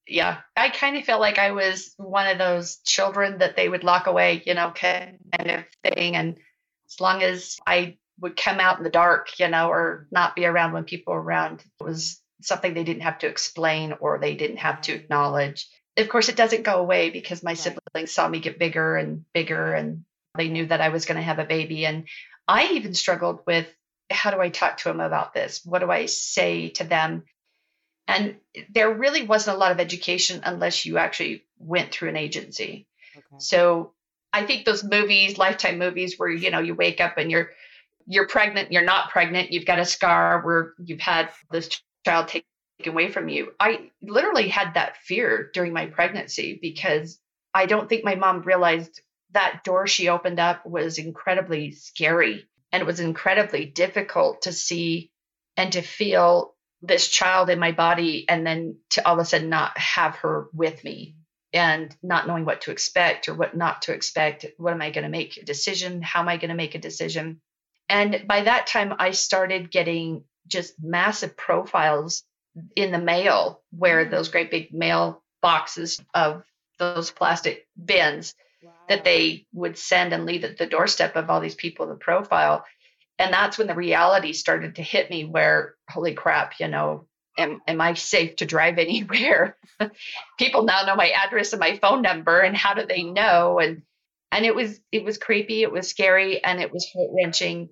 [0.07, 3.85] Yeah, I kind of felt like I was one of those children that they would
[3.85, 6.17] lock away, you know, kind of thing.
[6.17, 6.39] And
[6.89, 10.47] as long as I would come out in the dark, you know, or not be
[10.47, 14.35] around when people were around, it was something they didn't have to explain or they
[14.35, 17.59] didn't have to acknowledge of course, it doesn't go away because my right.
[17.59, 20.05] siblings saw me get bigger and bigger, and
[20.37, 21.85] they knew that I was going to have a baby.
[21.85, 22.05] And
[22.47, 23.67] I even struggled with
[24.11, 25.61] how do I talk to them about this?
[25.65, 27.25] What do I say to them?
[28.07, 28.37] And
[28.71, 32.87] there really wasn't a lot of education unless you actually went through an agency.
[33.15, 33.27] Okay.
[33.39, 33.93] So
[34.33, 37.51] I think those movies, lifetime movies, where you know you wake up and you're
[38.07, 41.69] you're pregnant, you're not pregnant, you've got a scar where you've had this
[42.07, 42.47] child take
[42.87, 43.53] away from you.
[43.59, 47.19] I literally had that fear during my pregnancy because
[47.53, 49.01] I don't think my mom realized
[49.33, 55.11] that door she opened up was incredibly scary and it was incredibly difficult to see
[55.57, 59.49] and to feel this child in my body and then to all of a sudden
[59.49, 61.17] not have her with me
[61.53, 64.47] and not knowing what to expect or what not to expect.
[64.57, 66.03] What am I going to make a decision?
[66.03, 67.41] How am I going to make a decision?
[67.89, 72.23] And by that time, I started getting just massive profiles
[72.77, 74.11] in the mail where mm.
[74.11, 76.43] those great big mail boxes of
[76.79, 78.73] those plastic bins wow.
[78.89, 81.97] that they would send and leave at the doorstep of all these people in the
[81.97, 82.65] profile.
[83.19, 87.07] And that's when the reality started to hit me where, holy crap, you know,
[87.37, 89.57] am, am I safe to drive anywhere?
[90.39, 93.59] people now know my address and my phone number and how do they know?
[93.59, 93.83] And
[94.31, 97.71] and it was it was creepy, it was scary, and it was heart wrenching.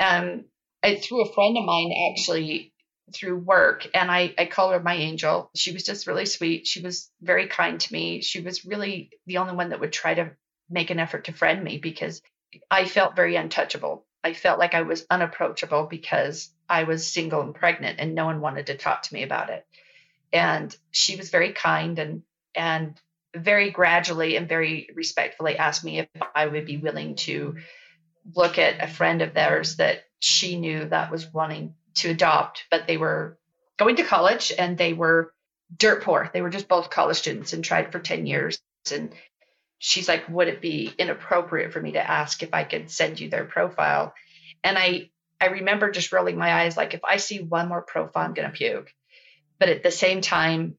[0.00, 0.46] Um,
[0.82, 2.71] I, through a friend of mine actually
[3.12, 5.50] through work and I, I call her my angel.
[5.54, 6.66] She was just really sweet.
[6.66, 8.22] She was very kind to me.
[8.22, 10.30] She was really the only one that would try to
[10.70, 12.22] make an effort to friend me because
[12.70, 14.06] I felt very untouchable.
[14.24, 18.40] I felt like I was unapproachable because I was single and pregnant and no one
[18.40, 19.66] wanted to talk to me about it.
[20.32, 22.22] And she was very kind and
[22.54, 22.98] and
[23.34, 27.56] very gradually and very respectfully asked me if I would be willing to
[28.34, 32.86] look at a friend of theirs that she knew that was wanting to adopt, but
[32.86, 33.38] they were
[33.78, 35.32] going to college and they were
[35.76, 36.30] dirt poor.
[36.32, 38.60] They were just both college students and tried for 10 years.
[38.92, 39.12] And
[39.78, 43.28] she's like, Would it be inappropriate for me to ask if I could send you
[43.28, 44.14] their profile?
[44.64, 48.24] And I I remember just rolling my eyes like if I see one more profile,
[48.24, 48.92] I'm gonna puke.
[49.58, 50.76] But at the same time,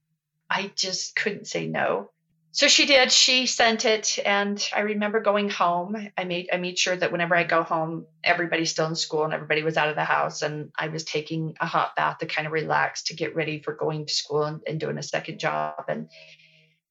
[0.49, 2.11] I just couldn't say no
[2.55, 3.11] so she did.
[3.11, 5.97] She sent it and i remember going home.
[6.15, 9.33] I made i made sure that whenever i go home everybody's still in school and
[9.33, 12.45] everybody was out of the house and i was taking a hot bath to kind
[12.45, 15.85] of relax to get ready for going to school and, and doing a second job.
[15.87, 16.09] And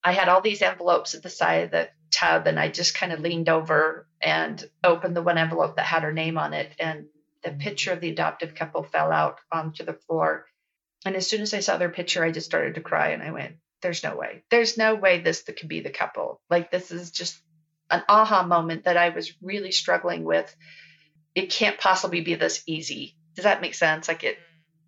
[0.03, 3.13] i had all these envelopes at the side of the tub and i just kind
[3.13, 7.07] of leaned over and opened the one envelope that had her name on it and
[7.45, 7.59] the mm-hmm.
[7.59, 10.47] picture of the adoptive couple fell out onto the floor.
[11.05, 13.31] And as soon as i saw their picture i just started to cry and i
[13.31, 14.43] went there's no way.
[14.51, 16.41] There's no way this could be the couple.
[16.49, 17.39] Like this is just
[17.91, 20.55] an aha moment that I was really struggling with.
[21.35, 23.17] It can't possibly be this easy.
[23.35, 24.09] Does that make sense?
[24.09, 24.39] Like it,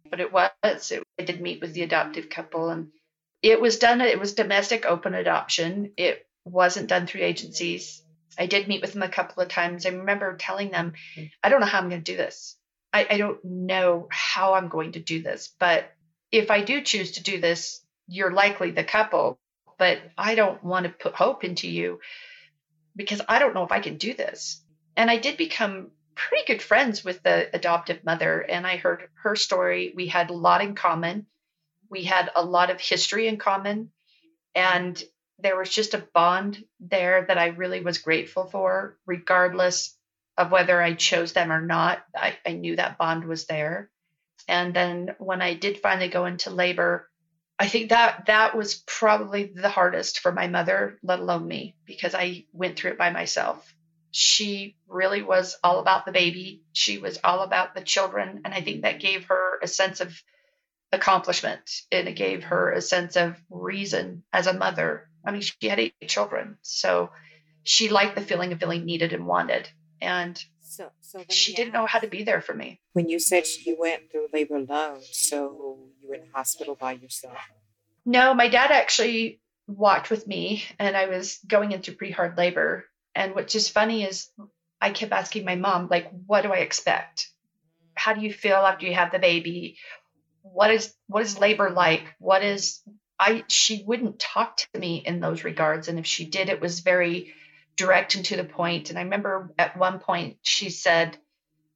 [0.09, 0.51] but it was.
[0.63, 2.89] It, I did meet with the adoptive couple, and
[3.43, 4.01] it was done.
[4.01, 5.93] It was domestic open adoption.
[5.97, 8.03] It wasn't done through agencies.
[8.39, 9.87] I did meet with them a couple of times.
[9.87, 10.95] I remember telling them,
[11.43, 12.57] I don't know how I'm going to do this.
[12.93, 15.91] I, I don't know how I'm going to do this, but
[16.31, 19.39] if I do choose to do this, you're likely the couple,
[19.79, 22.01] but I don't want to put hope into you
[22.97, 24.63] because I don't know if I can do this.
[24.97, 29.35] And I did become pretty good friends with the adoptive mother, and I heard her
[29.35, 29.93] story.
[29.97, 31.27] We had a lot in common,
[31.91, 33.91] we had a lot of history in common,
[34.55, 35.03] and
[35.39, 39.97] there was just a bond there that I really was grateful for, regardless
[40.37, 42.05] of whether I chose them or not.
[42.15, 43.91] I, I knew that bond was there.
[44.49, 47.11] And then when I did finally go into labor,
[47.59, 52.15] I think that that was probably the hardest for my mother, let alone me, because
[52.15, 53.73] I went through it by myself.
[54.11, 56.63] She really was all about the baby.
[56.73, 58.43] She was all about the children.
[58.45, 60.21] And I think that gave her a sense of
[60.93, 65.09] accomplishment and it gave her a sense of reason as a mother.
[65.25, 66.59] I mean, she had eight children.
[66.63, 67.11] So
[67.63, 69.69] she liked the feeling of feeling needed and wanted.
[70.01, 70.43] And
[70.75, 72.81] so, so she didn't know how to be there for me.
[72.95, 76.93] When you said she went through labor alone, so you were in the hospital by
[76.93, 77.37] yourself?
[78.05, 82.87] No, my dad actually walked with me, and I was going into pretty hard labor.
[83.15, 84.29] And what's just funny is
[84.81, 87.29] I kept asking my mom, like, what do I expect?
[87.95, 89.79] How do you feel after you have the baby?
[90.43, 92.03] What is what is labor like?
[92.19, 92.83] What is
[93.19, 95.87] I she wouldn't talk to me in those regards.
[95.87, 97.33] And if she did, it was very
[97.77, 98.91] direct and to the point.
[98.91, 101.19] And I remember at one point she said,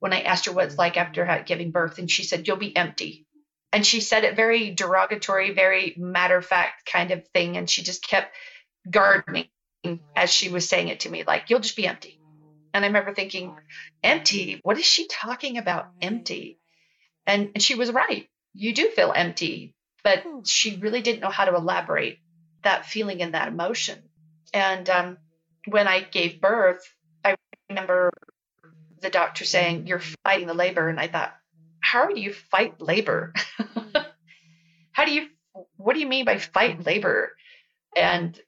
[0.01, 2.77] when I asked her what it's like after giving birth, and she said, You'll be
[2.77, 3.27] empty.
[3.73, 7.57] And she said it very derogatory, very matter of fact kind of thing.
[7.57, 8.35] And she just kept
[8.89, 9.49] guarding
[10.17, 12.21] as she was saying it to me, like, You'll just be empty.
[12.73, 13.57] And I remember thinking,
[14.03, 14.61] Empty?
[14.63, 15.89] What is she talking about?
[16.01, 16.59] Empty.
[17.27, 18.29] And, and she was right.
[18.55, 19.75] You do feel empty.
[20.05, 22.19] But she really didn't know how to elaborate
[22.63, 23.99] that feeling and that emotion.
[24.55, 25.19] And um,
[25.71, 26.83] when I gave birth,
[27.25, 27.37] I
[27.69, 28.11] remember
[29.01, 30.89] the doctor saying, You're fighting the labor.
[30.89, 31.35] And I thought,
[31.81, 33.33] How do you fight labor?
[34.93, 35.29] how do you,
[35.77, 37.33] what do you mean by fight labor?
[37.97, 38.39] And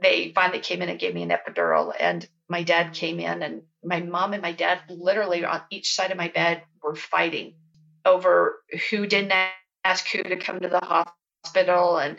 [0.00, 1.92] they finally came in and gave me an epidural.
[1.98, 6.10] And my dad came in, and my mom and my dad literally on each side
[6.10, 7.54] of my bed were fighting
[8.04, 8.56] over
[8.90, 9.32] who didn't
[9.84, 10.80] ask who to come to the
[11.44, 12.16] hospital and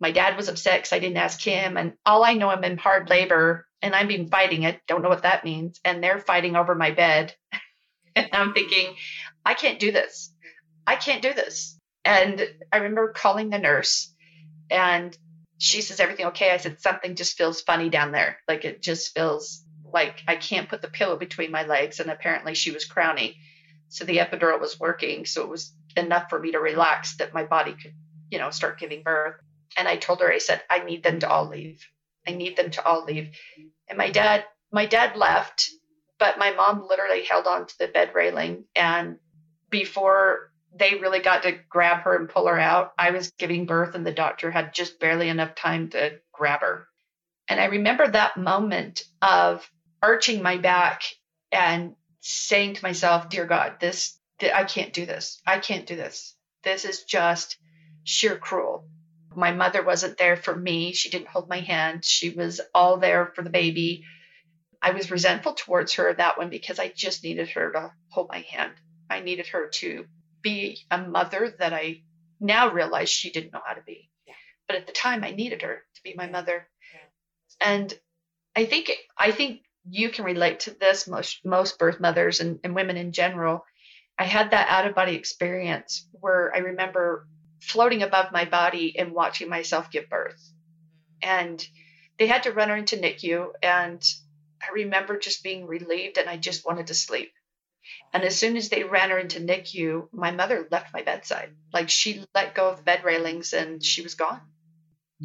[0.00, 1.76] my dad was upset because I didn't ask him.
[1.76, 4.80] And all I know, I'm in hard labor and I've been fighting it.
[4.86, 5.80] Don't know what that means.
[5.84, 7.34] And they're fighting over my bed.
[8.16, 8.94] and I'm thinking,
[9.44, 10.32] I can't do this.
[10.86, 11.78] I can't do this.
[12.04, 14.12] And I remember calling the nurse
[14.70, 15.16] and
[15.58, 16.50] she says, Everything okay?
[16.50, 18.38] I said, Something just feels funny down there.
[18.46, 22.00] Like it just feels like I can't put the pillow between my legs.
[22.00, 23.34] And apparently she was crowning.
[23.88, 25.24] So the epidural was working.
[25.24, 27.94] So it was enough for me to relax that my body could,
[28.30, 29.36] you know, start giving birth.
[29.76, 31.86] And I told her, I said, I need them to all leave.
[32.26, 33.30] I need them to all leave.
[33.88, 35.70] And my dad, my dad left,
[36.18, 38.64] but my mom literally held on to the bed railing.
[38.74, 39.18] And
[39.70, 43.94] before they really got to grab her and pull her out, I was giving birth,
[43.94, 46.86] and the doctor had just barely enough time to grab her.
[47.48, 49.68] And I remember that moment of
[50.02, 51.02] arching my back
[51.52, 55.40] and saying to myself, Dear God, this, I can't do this.
[55.46, 56.34] I can't do this.
[56.64, 57.56] This is just
[58.04, 58.88] sheer cruel.
[59.36, 60.92] My mother wasn't there for me.
[60.92, 62.04] She didn't hold my hand.
[62.04, 64.04] She was all there for the baby.
[64.80, 68.40] I was resentful towards her that one because I just needed her to hold my
[68.40, 68.72] hand.
[69.10, 70.06] I needed her to
[70.42, 72.02] be a mother that I
[72.40, 74.10] now realize she didn't know how to be.
[74.26, 74.34] Yeah.
[74.68, 76.68] But at the time I needed her to be my mother.
[76.92, 77.68] Yeah.
[77.68, 77.94] And
[78.54, 82.74] I think I think you can relate to this most most birth mothers and, and
[82.74, 83.64] women in general.
[84.18, 87.28] I had that out of body experience where I remember
[87.66, 90.52] floating above my body and watching myself give birth.
[91.22, 91.64] And
[92.18, 94.02] they had to run her into NICU and
[94.62, 97.32] I remember just being relieved and I just wanted to sleep.
[98.12, 101.54] And as soon as they ran her into NICU, my mother left my bedside.
[101.72, 104.40] Like she let go of the bed railings and she was gone.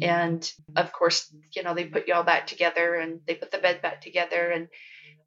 [0.00, 0.04] Mm-hmm.
[0.04, 3.58] And of course, you know, they put you all back together and they put the
[3.58, 4.50] bed back together.
[4.50, 4.68] And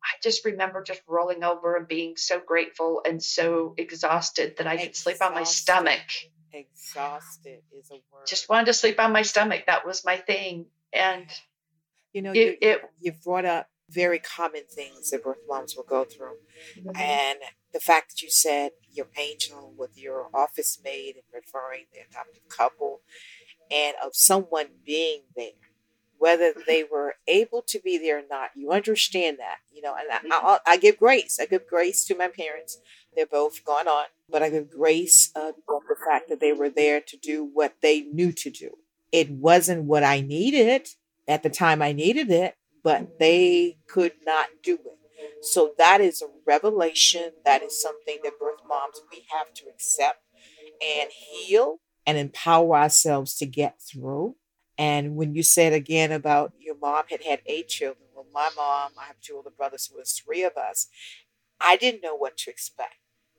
[0.03, 4.77] I just remember just rolling over and being so grateful and so exhausted that I
[4.77, 6.01] could sleep on my stomach.
[6.55, 8.27] Exhausted is a word.
[8.27, 9.63] Just wanted to sleep on my stomach.
[9.67, 10.67] That was my thing.
[10.93, 11.27] And
[12.13, 15.83] you know, it, you, it, you brought up very common things that birth moms will
[15.83, 16.37] go through.
[16.79, 16.95] Mm-hmm.
[16.95, 17.39] And
[17.73, 22.47] the fact that you said your angel with your office maid and referring the adoptive
[22.49, 23.01] couple
[23.69, 25.49] and of someone being there,
[26.17, 30.09] whether they were able to be there or not, you understand that, you know, and
[30.09, 30.47] I, mm-hmm.
[30.47, 31.37] I, I give grace.
[31.39, 32.79] I give grace to my parents.
[33.15, 37.01] They're both gone on, but I give grace uh, the fact that they were there
[37.01, 38.71] to do what they knew to do.
[39.11, 40.87] It wasn't what I needed
[41.27, 45.43] at the time I needed it, but they could not do it.
[45.45, 47.31] So that is a revelation.
[47.45, 50.21] That is something that birth moms we have to accept
[50.81, 54.35] and heal and empower ourselves to get through.
[54.77, 58.91] And when you said again about your mom had had eight children, well, my mom,
[58.99, 60.87] I have two older brothers, so it was three of us.
[61.61, 62.95] I didn't know what to expect.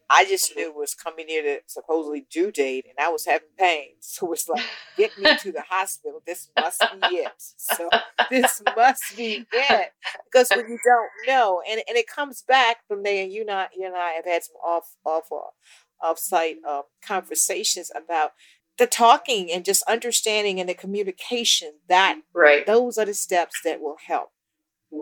[0.09, 3.49] I just knew it was coming near the supposedly due date, and I was having
[3.59, 3.88] pain.
[4.01, 4.64] So it's like,
[4.97, 6.23] get me to the hospital.
[6.25, 7.33] This must be it.
[7.37, 7.90] So
[8.31, 9.92] this must be it.
[10.25, 13.71] Because when you don't know, and, and it comes back from there, and you not
[13.77, 18.33] you and I have had some off off uh, off site uh, conversations about
[18.79, 21.73] the talking and just understanding and the communication.
[21.88, 22.64] That right.
[22.64, 24.31] Those are the steps that will help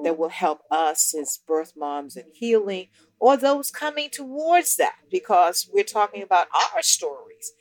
[0.03, 2.89] that will help us as birth moms and healing
[3.25, 7.53] or those coming towards that because we're talking about our stories.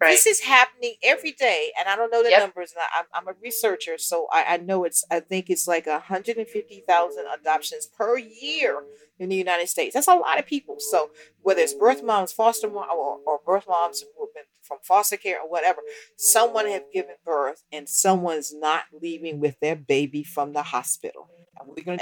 [0.00, 0.10] Right.
[0.10, 2.40] This is happening every day, and I don't know the yep.
[2.40, 2.72] numbers.
[2.72, 5.04] And I, am a researcher, so I, I, know it's.
[5.12, 8.82] I think it's like 150,000 adoptions per year
[9.20, 9.94] in the United States.
[9.94, 10.78] That's a lot of people.
[10.80, 15.16] So whether it's birth moms, foster moms, or, or birth moms who've been from foster
[15.16, 15.82] care or whatever,
[16.16, 21.28] someone have given birth, and someone's not leaving with their baby from the hospital.
[21.64, 22.00] We're going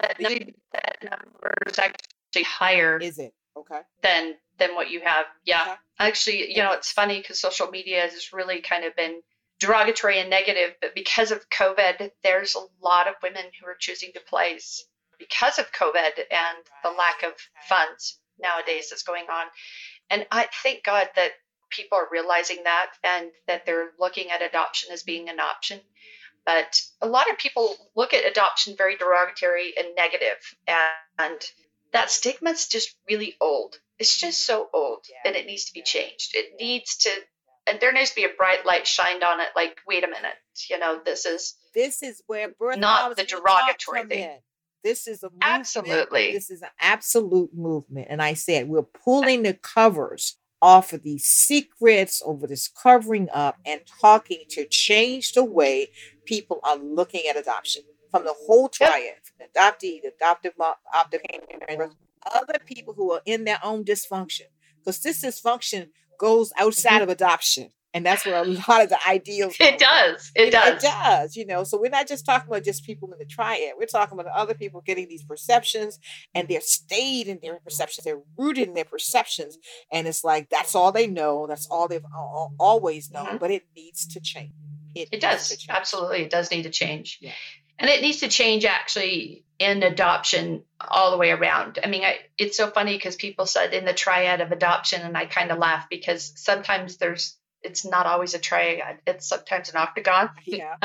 [0.00, 0.26] to.
[0.26, 0.28] I
[0.72, 2.98] that, that number is actually higher.
[2.98, 3.80] Is it okay?
[4.02, 5.26] Than than what you have.
[5.44, 5.74] Yeah, okay.
[5.98, 9.22] actually, you know, it's funny because social media has really kind of been
[9.58, 14.10] derogatory and negative, but because of COVID, there's a lot of women who are choosing
[14.14, 14.84] to place
[15.18, 17.32] because of COVID and the lack of
[17.68, 19.46] funds nowadays that's going on.
[20.08, 21.32] And I thank God that
[21.68, 25.78] people are realizing that and that they're looking at adoption as being an option
[26.50, 30.36] but a lot of people look at adoption very derogatory and negative,
[30.66, 31.40] and
[31.92, 33.76] that stigma is just really old.
[34.00, 36.34] It's just so old, and it needs to be changed.
[36.34, 37.10] It needs to,
[37.68, 39.48] and there needs to be a bright light shined on it.
[39.54, 40.34] Like, wait a minute,
[40.68, 44.24] you know, this is this is where birth not the derogatory thing.
[44.24, 44.38] In.
[44.82, 45.44] This is a movement.
[45.44, 46.32] absolutely.
[46.32, 51.24] This is an absolute movement, and I said we're pulling the covers off of these
[51.24, 55.88] secrets, over this covering up, and talking to change the way
[56.24, 60.74] people are looking at adoption from the whole triad, from the adoptee, the adoptive mom,
[60.92, 61.22] adoptive
[61.66, 61.94] parent,
[62.34, 64.46] other people who are in their own dysfunction.
[64.78, 65.88] Because this dysfunction
[66.18, 67.02] goes outside mm-hmm.
[67.04, 67.70] of adoption.
[67.92, 69.56] And that's where a lot of the ideals.
[69.58, 70.30] It does.
[70.34, 70.82] It, does.
[70.82, 71.36] It does.
[71.36, 73.72] You know, so we're not just talking about just people in the triad.
[73.78, 75.98] We're talking about other people getting these perceptions
[76.34, 78.04] and they're stayed in their perceptions.
[78.04, 79.58] They're rooted in their perceptions.
[79.92, 81.46] And it's like that's all they know.
[81.46, 82.04] That's all they've
[82.58, 83.26] always known.
[83.26, 83.36] Mm-hmm.
[83.38, 84.52] But it needs to change.
[84.94, 85.66] It, it does.
[85.68, 86.22] Absolutely.
[86.22, 87.18] It does need to change.
[87.20, 87.32] Yeah.
[87.78, 91.78] And it needs to change actually in adoption all the way around.
[91.82, 95.16] I mean, I, it's so funny because people said in the triad of adoption, and
[95.16, 99.76] I kind of laugh because sometimes there's it's not always a triad; it's sometimes an
[99.76, 100.30] octagon.
[100.44, 100.76] Yeah,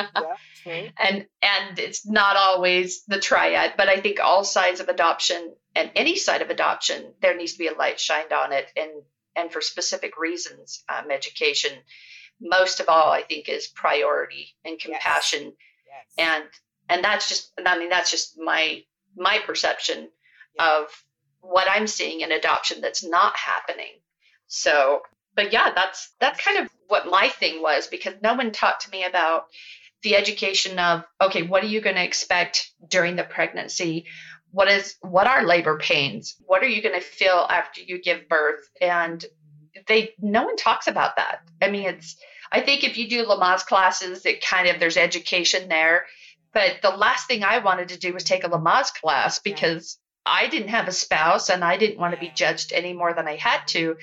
[0.64, 3.74] yeah and and it's not always the triad.
[3.76, 7.58] But I think all sides of adoption and any side of adoption, there needs to
[7.58, 8.90] be a light shined on it, and
[9.34, 11.72] and for specific reasons, um, education.
[12.38, 15.54] Most of all, I think is priority and compassion, yes.
[16.18, 16.26] Yes.
[16.34, 16.44] and
[16.88, 18.82] and that's just i mean that's just my
[19.16, 20.08] my perception
[20.56, 20.78] yeah.
[20.78, 21.04] of
[21.40, 23.92] what i'm seeing in adoption that's not happening
[24.46, 25.02] so
[25.36, 28.90] but yeah that's that's kind of what my thing was because no one talked to
[28.90, 29.44] me about
[30.02, 34.06] the education of okay what are you going to expect during the pregnancy?
[34.50, 36.36] What is what are labor pains?
[36.46, 38.68] What are you going to feel after you give birth?
[38.80, 39.24] And
[39.86, 41.40] they no one talks about that.
[41.60, 42.16] I mean it's
[42.52, 46.06] i think if you do lamaze classes it kind of there's education there.
[46.52, 50.46] But the last thing I wanted to do was take a Lamaze class because I
[50.46, 53.36] didn't have a spouse and I didn't want to be judged any more than I
[53.36, 53.98] had to.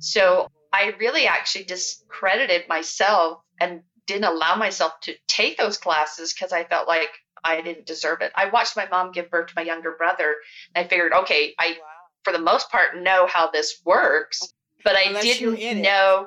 [0.00, 6.52] So I really actually discredited myself and didn't allow myself to take those classes because
[6.52, 7.10] I felt like
[7.44, 8.32] I didn't deserve it.
[8.34, 10.34] I watched my mom give birth to my younger brother
[10.74, 11.84] and I figured, okay, I, wow.
[12.24, 14.52] for the most part, know how this works,
[14.82, 16.26] but I Unless didn't know.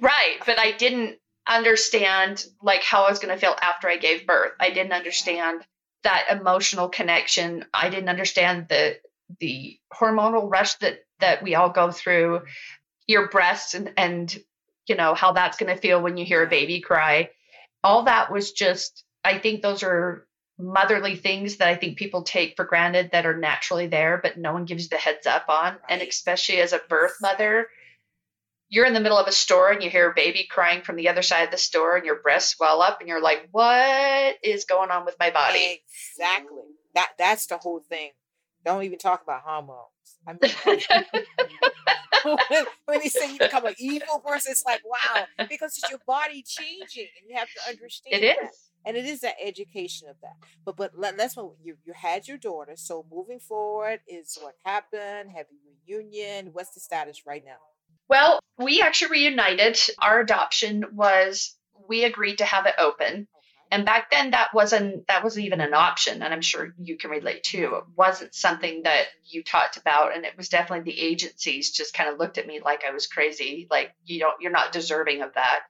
[0.00, 0.38] Right.
[0.44, 4.54] But I didn't understand like how I was going to feel after I gave birth.
[4.58, 5.64] I didn't understand
[6.02, 7.64] that emotional connection.
[7.72, 8.96] I didn't understand the
[9.40, 12.42] the hormonal rush that that we all go through,
[13.08, 14.38] your breasts and and
[14.86, 17.30] you know how that's going to feel when you hear a baby cry.
[17.82, 20.28] All that was just I think those are
[20.58, 24.52] motherly things that I think people take for granted that are naturally there, but no
[24.52, 25.76] one gives the heads up on.
[25.88, 27.68] And especially as a birth mother,
[28.68, 31.08] you're in the middle of a store and you hear a baby crying from the
[31.08, 34.64] other side of the store and your breasts swell up and you're like, what is
[34.64, 35.82] going on with my body?
[36.16, 36.62] Exactly.
[36.94, 38.10] That that's the whole thing.
[38.64, 39.88] Don't even talk about hormones.
[40.26, 40.80] I mean,
[42.48, 46.00] when, when they say you become an evil person, it's like, wow, because it's your
[46.06, 48.22] body changing and you have to understand.
[48.22, 48.46] It that.
[48.46, 48.50] is.
[48.84, 50.36] And it is that education of that.
[50.64, 52.72] But but let, us you you had your daughter.
[52.76, 55.30] So moving forward is what happened.
[55.36, 56.50] Have you reunion?
[56.52, 57.58] What's the status right now?
[58.08, 59.78] Well, we actually reunited.
[60.00, 61.56] Our adoption was
[61.88, 63.28] we agreed to have it open.
[63.70, 66.22] And back then that wasn't that wasn't even an option.
[66.22, 67.74] And I'm sure you can relate too.
[67.76, 70.14] It wasn't something that you talked about.
[70.14, 73.06] And it was definitely the agencies just kind of looked at me like I was
[73.06, 73.66] crazy.
[73.70, 75.60] Like, you don't you're not deserving of that.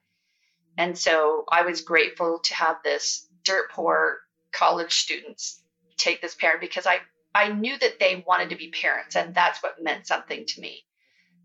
[0.77, 4.19] And so I was grateful to have this dirt poor
[4.51, 5.61] college students
[5.97, 6.99] take this parent because I
[7.35, 10.85] I knew that they wanted to be parents and that's what meant something to me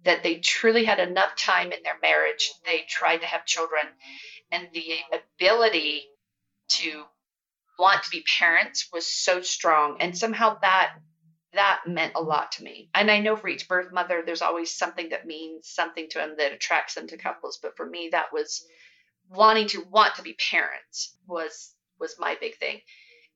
[0.05, 2.53] that they truly had enough time in their marriage.
[2.65, 3.85] They tried to have children,
[4.53, 6.05] and the ability
[6.69, 7.05] to
[7.79, 9.97] want to be parents was so strong.
[10.01, 10.95] And somehow that
[11.55, 12.91] that meant a lot to me.
[12.95, 16.35] And I know for each birth mother, there's always something that means something to them
[16.39, 17.59] that attracts them to couples.
[17.63, 18.67] But for me, that was
[19.31, 22.81] wanting to want to be parents was was my big thing.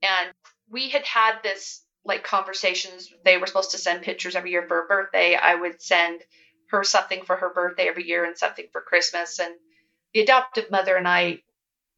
[0.02, 0.32] And
[0.68, 3.12] we had had this like conversations.
[3.24, 5.36] They were supposed to send pictures every year for her birthday.
[5.36, 6.20] I would send
[6.70, 9.38] her something for her birthday every year and something for Christmas.
[9.38, 9.54] And
[10.12, 11.42] the adoptive mother and I,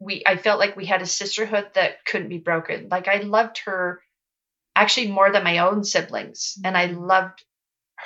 [0.00, 2.88] we I felt like we had a sisterhood that couldn't be broken.
[2.90, 4.02] Like I loved her
[4.74, 6.66] actually more than my own siblings, mm-hmm.
[6.66, 7.44] and I loved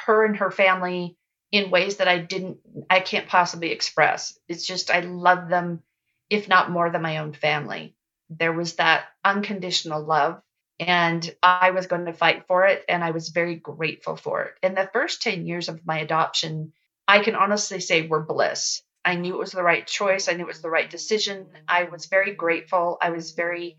[0.06, 1.16] her and her family
[1.52, 2.58] in ways that I didn't
[2.90, 4.38] I can't possibly express.
[4.48, 5.82] It's just I love them
[6.28, 7.94] if not more than my own family.
[8.28, 10.42] There was that unconditional love
[10.80, 12.84] and I was going to fight for it.
[12.88, 14.54] And I was very grateful for it.
[14.62, 16.72] In the first 10 years of my adoption,
[17.06, 18.82] I can honestly say were bliss.
[19.04, 20.28] I knew it was the right choice.
[20.28, 21.46] I knew it was the right decision.
[21.68, 22.98] I was very grateful.
[23.00, 23.76] I was very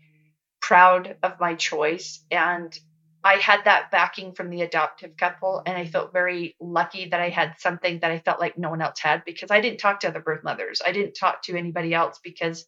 [0.60, 2.24] proud of my choice.
[2.30, 2.78] And
[3.24, 5.62] I had that backing from the adoptive couple.
[5.66, 8.82] And I felt very lucky that I had something that I felt like no one
[8.82, 10.80] else had because I didn't talk to other birth mothers.
[10.84, 12.66] I didn't talk to anybody else because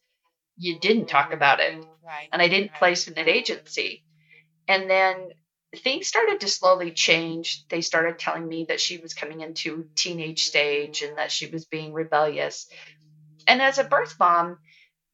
[0.56, 1.84] you didn't talk about it.
[2.04, 2.28] Right.
[2.32, 4.02] And I didn't place in an agency.
[4.66, 5.28] And then
[5.76, 7.66] things started to slowly change.
[7.68, 11.66] They started telling me that she was coming into teenage stage and that she was
[11.66, 12.68] being rebellious.
[13.46, 14.58] And as a birth mom,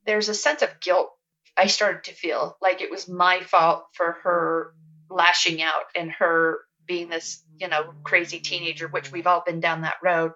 [0.06, 1.10] there's a sense of guilt
[1.56, 4.74] I started to feel like it was my fault for her
[5.08, 9.82] lashing out and her being this, you know, crazy teenager, which we've all been down
[9.82, 10.32] that road.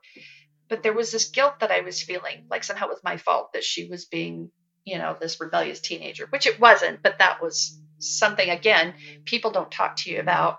[0.68, 3.52] but there was this guilt that I was feeling, like somehow it was my fault
[3.54, 4.50] that she was being,
[4.84, 8.94] you know, this rebellious teenager, which it wasn't, but that was something again
[9.24, 10.58] people don't talk to you about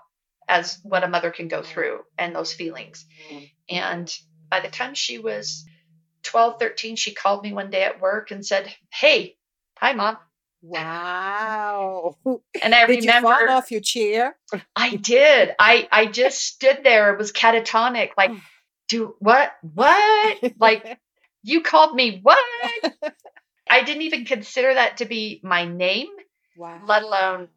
[0.50, 3.06] as what a mother can go through and those feelings.
[3.70, 4.12] And
[4.50, 5.64] by the time she was
[6.24, 9.36] 12, 13, she called me one day at work and said, Hey,
[9.78, 10.18] hi, mom.
[10.60, 12.16] Wow.
[12.62, 14.36] And I did remember you fall off your chair?
[14.76, 15.54] I did.
[15.58, 17.14] I I just stood there.
[17.14, 18.10] It was catatonic.
[18.18, 18.40] Like, oh.
[18.88, 19.52] do what?
[19.62, 20.52] What?
[20.58, 20.98] Like,
[21.42, 22.38] you called me what?
[23.70, 26.08] I didn't even consider that to be my name,
[26.56, 26.80] wow.
[26.86, 27.48] let alone.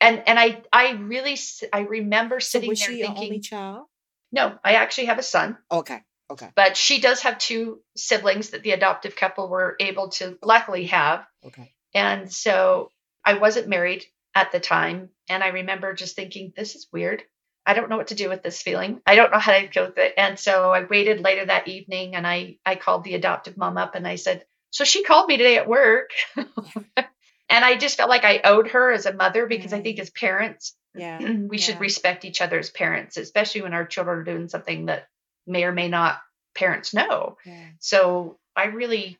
[0.00, 1.36] And and I I really
[1.72, 3.86] I remember So sitting was there thinking, only child?
[4.32, 6.00] no, I actually have a son, Okay.
[6.30, 6.48] Okay.
[6.56, 11.26] but she does have two siblings that the adoptive couple were able to luckily have.
[11.44, 11.72] Okay.
[11.94, 12.90] And so
[13.24, 15.10] I wasn't married at the time.
[15.28, 17.22] And I remember just thinking, this is weird.
[17.66, 19.02] I don't know what to do with this feeling.
[19.04, 20.14] I don't know how to go with it.
[20.16, 23.94] And so I waited later that evening and I, I called the adoptive mom up
[23.94, 26.10] and I said, so she called me today at work.
[27.52, 29.82] and I just felt like I owed her as a mother because I mm.
[29.82, 31.20] think as parents, Yeah.
[31.48, 35.08] we should respect each other as parents, especially when our children are doing something that
[35.46, 36.20] may or may not
[36.54, 37.36] parents know.
[37.46, 37.68] Yeah.
[37.78, 39.18] So I really,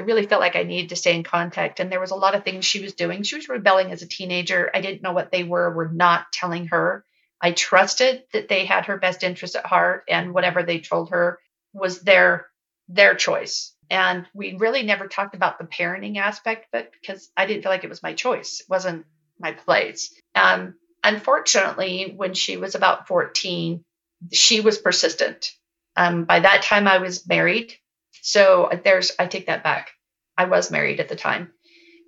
[0.00, 1.80] I really felt like I needed to stay in contact.
[1.80, 3.22] And there was a lot of things she was doing.
[3.22, 4.70] She was rebelling as a teenager.
[4.74, 5.70] I didn't know what they were.
[5.70, 7.04] Were not telling her.
[7.40, 11.40] I trusted that they had her best interest at heart, and whatever they told her
[11.72, 12.46] was their
[12.88, 13.71] their choice.
[13.90, 17.84] And we really never talked about the parenting aspect, but because I didn't feel like
[17.84, 19.04] it was my choice, it wasn't
[19.38, 20.14] my place.
[20.34, 20.74] Um,
[21.04, 23.84] unfortunately, when she was about 14,
[24.32, 25.52] she was persistent.
[25.96, 27.74] Um, by that time, I was married.
[28.22, 29.90] So there's, I take that back.
[30.38, 31.52] I was married at the time.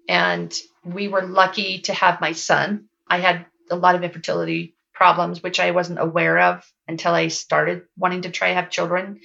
[0.08, 0.54] And
[0.84, 2.86] we were lucky to have my son.
[3.08, 7.82] I had a lot of infertility problems, which I wasn't aware of until I started
[7.96, 9.20] wanting to try to have children.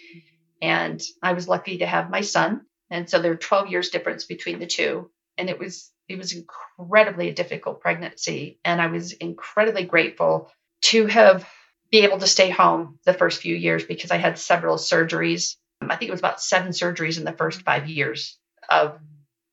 [0.62, 2.66] And I was lucky to have my son.
[2.90, 5.10] And so there are 12 years difference between the two.
[5.38, 8.60] And it was, it was incredibly difficult pregnancy.
[8.66, 10.52] And I was incredibly grateful
[10.84, 11.48] to have
[11.92, 15.56] be able to stay home the first few years because I had several surgeries.
[15.82, 18.38] I think it was about seven surgeries in the first five years
[18.70, 19.00] of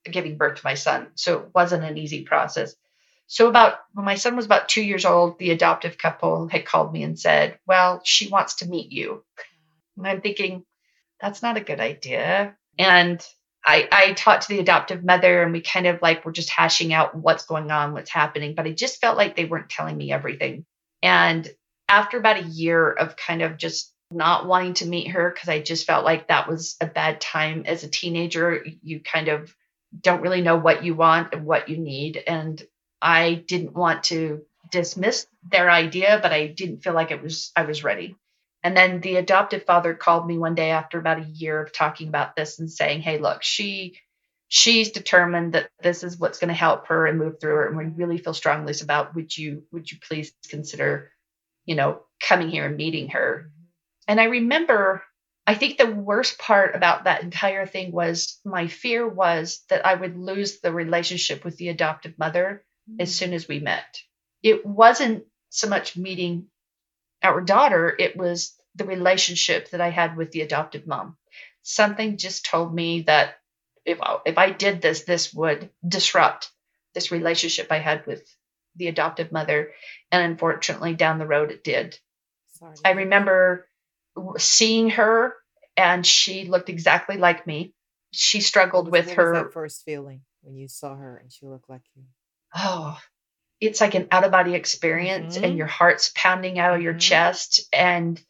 [0.03, 1.07] giving birth to my son.
[1.15, 2.75] So it wasn't an easy process.
[3.27, 6.93] So about when my son was about two years old, the adoptive couple had called
[6.93, 9.23] me and said, Well, she wants to meet you.
[9.97, 10.63] And I'm thinking,
[11.21, 12.55] that's not a good idea.
[12.77, 13.25] And
[13.65, 16.93] I, I talked to the adoptive mother and we kind of like were just hashing
[16.93, 20.11] out what's going on, what's happening, but I just felt like they weren't telling me
[20.11, 20.65] everything.
[21.03, 21.49] And
[21.89, 25.59] after about a year of kind of just not wanting to meet her because I
[25.59, 28.65] just felt like that was a bad time as a teenager.
[28.81, 29.53] You kind of
[29.99, 32.21] don't really know what you want and what you need.
[32.25, 32.61] And
[33.01, 37.63] I didn't want to dismiss their idea, but I didn't feel like it was I
[37.63, 38.15] was ready.
[38.63, 42.07] And then the adoptive father called me one day after about a year of talking
[42.07, 43.97] about this and saying, "Hey, look, she
[44.49, 47.77] she's determined that this is what's going to help her and move through her and
[47.77, 51.11] we really feel strongly about would you would you please consider
[51.65, 53.51] you know coming here and meeting her?
[54.07, 55.03] And i remember
[55.45, 59.93] i think the worst part about that entire thing was my fear was that i
[59.93, 62.63] would lose the relationship with the adoptive mother
[62.99, 63.13] as mm-hmm.
[63.13, 64.01] soon as we met.
[64.43, 66.47] It wasn't so much meeting
[67.27, 71.17] our daughter it was the relationship that i had with the adoptive mom
[71.67, 73.35] something just told me that
[73.87, 76.51] if I, if I did this, this would disrupt
[76.93, 78.23] this relationship I had with
[78.75, 79.71] the adoptive mother.
[80.11, 81.97] And unfortunately, down the road, it did.
[82.53, 82.75] Sorry.
[82.83, 83.67] I remember
[84.37, 85.35] seeing her,
[85.75, 87.73] and she looked exactly like me.
[88.11, 89.49] She struggled with her.
[89.51, 92.03] first feeling when you saw her and she looked like you.
[92.55, 92.97] oh,
[93.59, 95.43] it's like an out of body experience, Mhm.
[95.43, 96.99] and your heart's pounding out of your Mhm.
[96.99, 97.61] chest.
[97.73, 98.21] And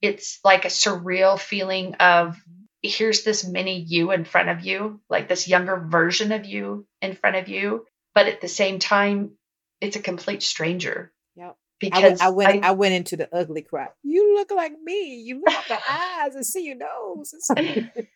[0.00, 2.36] it's like a surreal feeling of
[2.82, 7.14] here's this mini you in front of you, like this younger version of you in
[7.14, 7.86] front of you.
[8.14, 9.36] But at the same time,
[9.82, 11.12] it's a complete stranger.
[11.36, 11.46] Yep.
[11.46, 13.88] I went, Because I went I, went into the ugly cry.
[14.02, 15.16] You look like me.
[15.16, 17.34] You look at the eyes and see your nose.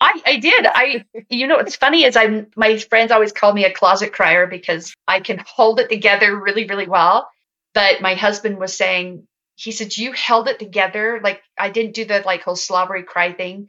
[0.00, 0.66] I, I did.
[0.66, 4.46] I, you know, what's funny is I'm, my friends always call me a closet crier
[4.46, 7.28] because I can hold it together really, really well.
[7.72, 11.20] But my husband was saying, he said, you held it together.
[11.22, 13.68] Like I didn't do the like whole slobbery cry thing,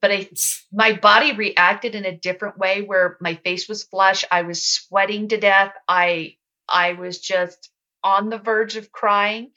[0.00, 0.28] but I,
[0.72, 4.24] my body reacted in a different way where my face was flush.
[4.30, 5.72] I was sweating to death.
[5.86, 7.70] I, I was just
[8.02, 9.50] on the verge of crying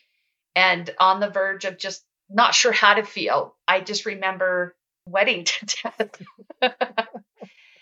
[0.56, 3.56] and on the verge of just not sure how to feel.
[3.68, 4.76] I just remember
[5.12, 6.22] sweating to death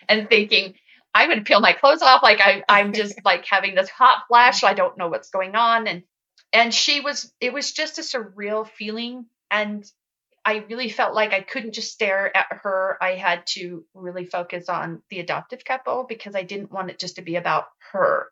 [0.10, 0.74] and thinking,
[1.14, 2.24] I'm going to peel my clothes off.
[2.24, 4.64] Like I, I'm just like having this hot flash.
[4.64, 5.88] I don't know what's going on.
[5.88, 6.04] And,
[6.52, 9.26] and she was, it was just a surreal feeling.
[9.52, 9.90] And
[10.46, 12.98] I really felt like I couldn't just stare at her.
[13.02, 17.18] I had to really focus on the adoptive couple because I didn't want it just
[17.18, 18.28] to be about her.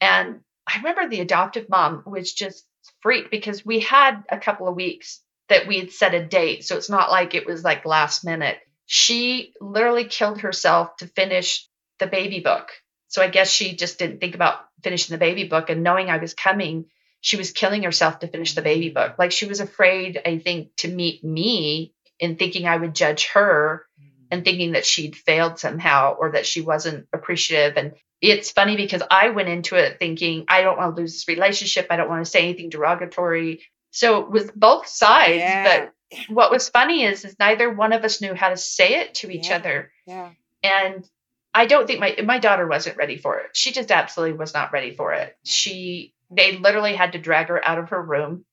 [0.00, 2.66] And I remember the adoptive mom was just
[3.00, 5.20] freaked because we had a couple of weeks
[5.52, 6.64] that we had set a date.
[6.64, 8.58] So it's not like it was like last minute.
[8.86, 12.72] She literally killed herself to finish the baby book.
[13.08, 16.18] So I guess she just didn't think about finishing the baby book and knowing I
[16.18, 16.86] was coming
[17.22, 19.14] she was killing herself to finish the baby book.
[19.16, 23.86] Like she was afraid, I think, to meet me and thinking I would judge her
[24.30, 24.44] and mm.
[24.44, 27.76] thinking that she'd failed somehow or that she wasn't appreciative.
[27.76, 31.28] And it's funny because I went into it thinking, I don't want to lose this
[31.28, 31.86] relationship.
[31.90, 33.62] I don't want to say anything derogatory.
[33.92, 35.64] So with both sides, yeah.
[36.10, 39.14] but what was funny is, is neither one of us knew how to say it
[39.16, 39.56] to each yeah.
[39.56, 39.92] other.
[40.06, 40.30] Yeah.
[40.62, 41.08] And
[41.54, 43.50] I don't think my my daughter wasn't ready for it.
[43.52, 45.36] She just absolutely was not ready for it.
[45.44, 48.44] She they literally had to drag her out of her room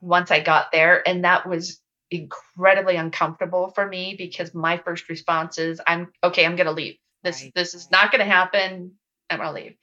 [0.00, 1.06] once I got there.
[1.06, 1.80] And that was
[2.10, 6.96] incredibly uncomfortable for me because my first response is, I'm okay, I'm gonna leave.
[7.22, 7.52] This right.
[7.54, 8.92] this is not gonna happen.
[9.28, 9.76] I'm gonna leave.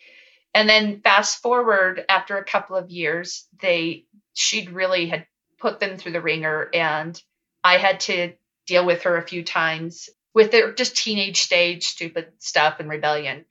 [0.53, 4.05] And then fast forward after a couple of years, they
[4.37, 5.25] she'd really had
[5.59, 7.21] put them through the wringer and
[7.63, 8.33] I had to
[8.67, 13.45] deal with her a few times with their just teenage stage stupid stuff and rebellion.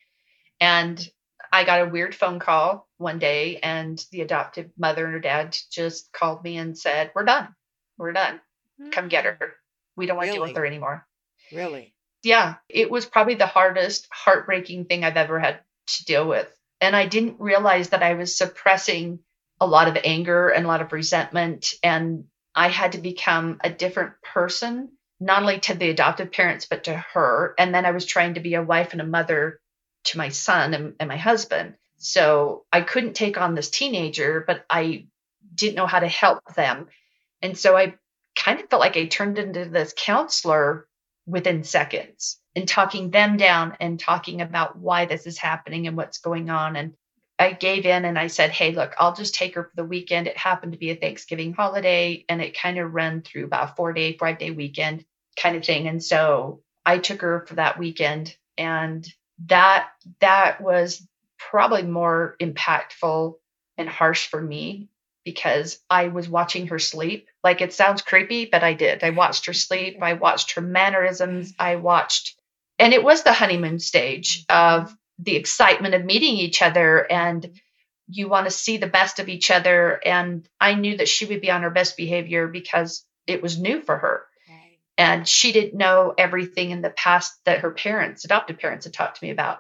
[0.60, 1.04] And
[1.52, 5.56] I got a weird phone call one day, and the adoptive mother and her dad
[5.70, 7.48] just called me and said, We're done.
[7.98, 8.40] We're done.
[8.92, 9.54] Come get her.
[9.96, 10.38] We don't want really?
[10.38, 11.06] to deal with her anymore.
[11.52, 11.94] Really?
[12.22, 12.54] Yeah.
[12.68, 16.50] It was probably the hardest, heartbreaking thing I've ever had to deal with.
[16.80, 19.20] And I didn't realize that I was suppressing
[19.60, 21.74] a lot of anger and a lot of resentment.
[21.82, 24.90] And I had to become a different person,
[25.20, 27.54] not only to the adoptive parents, but to her.
[27.58, 29.60] And then I was trying to be a wife and a mother
[30.04, 31.74] to my son and, and my husband.
[31.98, 35.06] So I couldn't take on this teenager, but I
[35.54, 36.88] didn't know how to help them.
[37.42, 37.94] And so I
[38.34, 40.86] kind of felt like I turned into this counselor
[41.26, 46.18] within seconds and talking them down and talking about why this is happening and what's
[46.18, 46.76] going on.
[46.76, 46.94] And
[47.38, 50.26] I gave in and I said, Hey, look, I'll just take her for the weekend.
[50.26, 53.74] It happened to be a Thanksgiving holiday and it kind of ran through about a
[53.74, 55.04] four day, five day weekend
[55.36, 55.86] kind of thing.
[55.86, 59.06] And so I took her for that weekend and
[59.46, 59.88] that
[60.20, 61.06] that was
[61.38, 63.34] probably more impactful
[63.76, 64.88] and harsh for me
[65.24, 67.28] because I was watching her sleep.
[67.44, 69.02] Like it sounds creepy, but I did.
[69.04, 69.98] I watched her sleep.
[70.00, 71.52] I watched her mannerisms.
[71.58, 72.36] I watched,
[72.78, 77.50] and it was the honeymoon stage of the excitement of meeting each other and
[78.08, 80.00] you want to see the best of each other.
[80.04, 83.80] And I knew that she would be on her best behavior because it was new
[83.80, 84.26] for her.
[84.98, 89.18] And she didn't know everything in the past that her parents adopted parents had talked
[89.18, 89.58] to me about.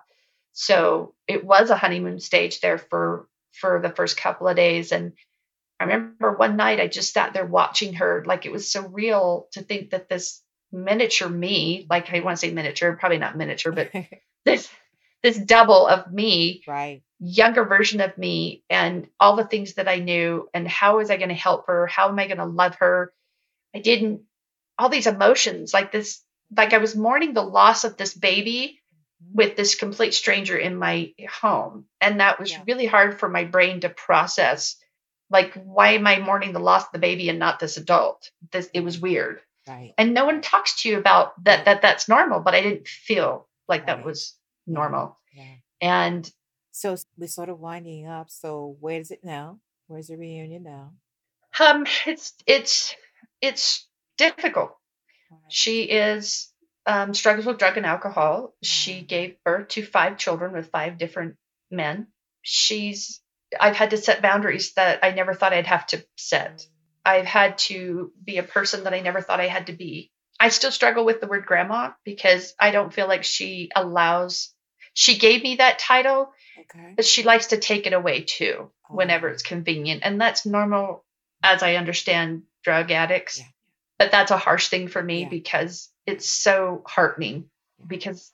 [0.52, 4.92] So it was a honeymoon stage there for for the first couple of days.
[4.92, 5.12] And
[5.78, 8.24] i remember one night i just sat there watching her.
[8.26, 10.42] Like it was so real to think that this
[10.72, 13.90] miniature me like i want to say miniature probably not miniature but
[14.44, 14.68] this
[15.22, 17.02] this double of me right.
[17.18, 21.16] younger version of me and all the things that i knew and how was i
[21.16, 21.86] going to help her?
[21.86, 23.12] How am i going to love her?
[23.74, 24.22] I didn't
[24.78, 26.22] all these emotions like this
[26.56, 28.78] like i was mourning the loss of this baby
[29.22, 29.36] mm-hmm.
[29.36, 32.62] with this complete stranger in my home and that was yeah.
[32.66, 34.76] really hard for my brain to process
[35.30, 38.30] like why am i mourning the loss of the baby and not this adult?
[38.52, 39.40] This it was weird.
[39.68, 39.94] Right.
[39.98, 43.48] And no one talks to you about that that that's normal but i didn't feel
[43.68, 43.98] like right.
[43.98, 44.34] that was
[44.66, 45.54] normal yeah.
[45.80, 46.30] and
[46.72, 50.92] so we're sort of winding up so where is it now where's the reunion now
[51.60, 52.94] um it's it's
[53.40, 53.86] it's
[54.16, 54.76] difficult.
[55.48, 56.52] She is
[56.86, 58.54] um, struggles with drug and alcohol.
[58.62, 61.36] She gave birth to five children with five different
[61.70, 62.08] men.
[62.42, 63.20] She's
[63.58, 66.66] I've had to set boundaries that I never thought I'd have to set.
[67.04, 70.10] I've had to be a person that I never thought I had to be.
[70.38, 74.52] I still struggle with the word grandma because I don't feel like she allows
[74.96, 76.94] she gave me that title, okay.
[76.96, 79.48] but she likes to take it away too whenever it's oh.
[79.48, 80.02] convenient.
[80.04, 81.04] And that's normal
[81.42, 83.38] as I understand drug addicts.
[83.38, 83.46] Yeah
[83.98, 85.28] but that's a harsh thing for me Yeah.
[85.28, 87.50] because it's so heartening
[87.86, 88.30] because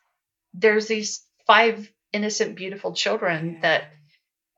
[0.55, 3.85] there's these five innocent beautiful children that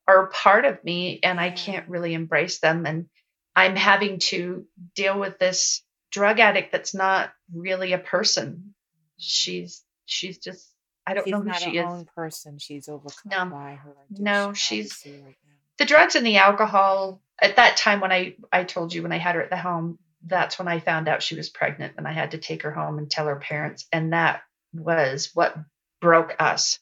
[0.07, 3.09] are part of me and I can't really embrace them and
[3.57, 8.51] I'm having to deal with this drug addict that's not really a person.
[8.51, 8.71] Mm-hmm.
[9.19, 10.74] She's she's just
[11.07, 12.05] I don't she's know who she is.
[12.17, 12.59] person.
[12.59, 13.57] She's overcome No.
[13.57, 15.37] by her No, she's- right.
[15.79, 19.19] The drugs and the alcohol at that time when I I told you when I
[19.19, 22.13] had her at the home that's when I found out she was pregnant and I
[22.13, 23.87] had to take her home and tell her parents.
[23.93, 24.43] And that
[24.73, 25.55] was what
[26.01, 26.79] broke us.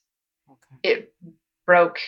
[0.49, 0.91] Okay.
[0.91, 1.15] It
[1.67, 1.99] broke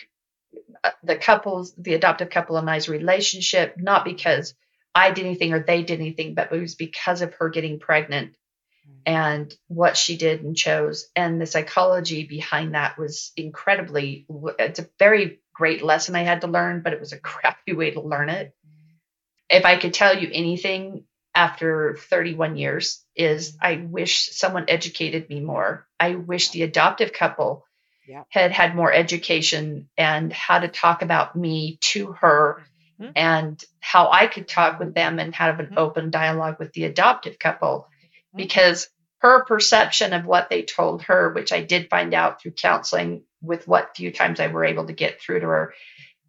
[0.85, 4.55] uh, the couple's, the adoptive couple and I's relationship, not because
[4.95, 8.37] I did anything or they did anything, but it was because of her getting pregnant
[9.07, 11.09] and what she did and chose.
[11.14, 14.26] And the psychology behind that was incredibly,
[14.59, 17.91] it's a very great lesson I had to learn, but it was a crappy way
[17.93, 18.55] to learn it.
[19.51, 21.05] If I could tell you anything
[21.35, 25.87] after 31 years, is I wish someone educated me more.
[25.99, 27.66] I wish the adoptive couple
[28.28, 32.62] had had more education and how to talk about me to her
[33.01, 33.12] mm-hmm.
[33.16, 35.78] and how I could talk with them and have an mm-hmm.
[35.78, 37.94] open dialogue with the adoptive couple mm-hmm.
[38.35, 38.43] Mm-hmm.
[38.43, 43.22] because her perception of what they told her, which I did find out through counseling
[43.41, 45.74] with what few times I were able to get through to her,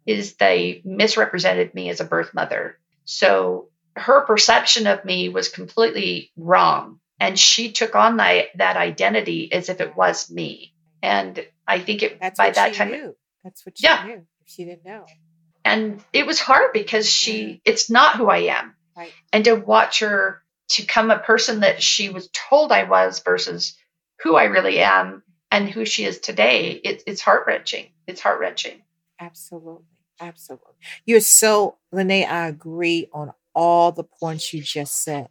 [0.06, 2.78] is they misrepresented me as a birth mother.
[3.04, 7.00] So her perception of me was completely wrong.
[7.18, 10.72] And she took on that, that identity as if it was me.
[11.02, 12.92] And I think it That's by that time.
[12.92, 13.16] Knew.
[13.42, 14.04] That's what she yeah.
[14.06, 14.26] knew.
[14.44, 15.06] She didn't know.
[15.64, 17.60] And it was hard because she, mm.
[17.64, 18.74] it's not who I am.
[18.96, 19.12] Right.
[19.32, 20.42] And to watch her
[20.74, 23.76] become a person that she was told I was versus
[24.22, 27.86] who I really am and who she is today, it, it's heart wrenching.
[28.06, 28.82] It's heart wrenching.
[29.20, 29.84] Absolutely.
[30.20, 30.72] Absolutely.
[31.04, 35.28] You're so, Lene, I agree on all the points you just said.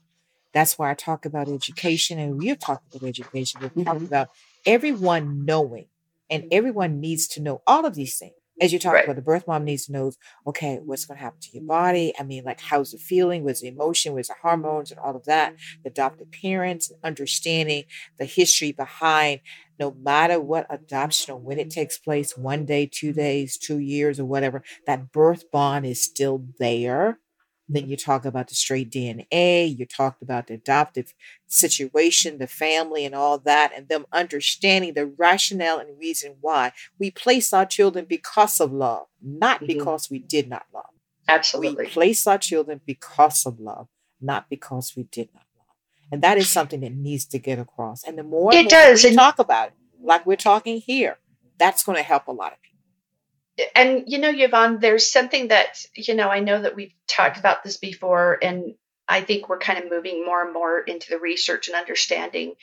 [0.53, 3.59] That's why I talk about education, and we're talking about education.
[3.61, 4.05] We're talking mm-hmm.
[4.05, 4.29] about
[4.65, 5.87] everyone knowing,
[6.29, 9.03] and everyone needs to know all of these things as you talk right.
[9.03, 10.11] about the birth mom needs to know
[10.47, 11.67] okay what's going to happen to your mm-hmm.
[11.67, 12.13] body?
[12.19, 13.43] I mean like how's it feeling?
[13.43, 14.13] What's the emotion?
[14.13, 15.55] What's the hormones and all of that?
[15.83, 17.83] The adopted parents understanding
[18.17, 19.41] the history behind
[19.79, 21.79] no matter what adoption or when it mm-hmm.
[21.81, 26.45] takes place one day two days two years or whatever that birth bond is still
[26.59, 27.19] there
[27.67, 31.13] then you talk about the straight DNA, you talked about the adoptive
[31.47, 37.09] situation, the family, and all that, and them understanding the rationale and reason why we
[37.09, 39.67] place our children because of love, not mm-hmm.
[39.67, 40.85] because we did not love.
[41.27, 41.85] Absolutely.
[41.85, 43.87] We place our children because of love,
[44.21, 45.65] not because we did not love.
[46.11, 48.03] And that is something that needs to get across.
[48.03, 49.03] And the more, it more does.
[49.03, 51.17] we talk about it, like we're talking here,
[51.57, 52.74] that's going to help a lot of people
[53.75, 57.63] and you know, Yvonne, there's something that, you know, I know that we've talked about
[57.63, 58.75] this before, and
[59.07, 62.55] I think we're kind of moving more and more into the research and understanding.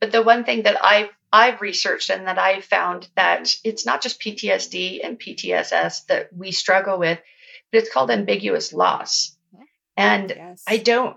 [0.00, 4.02] But the one thing that I've I've researched and that I've found that it's not
[4.02, 7.20] just PTSD and PTSS that we struggle with,
[7.70, 9.36] but it's called ambiguous loss.
[9.96, 10.64] And yes.
[10.66, 11.16] I don't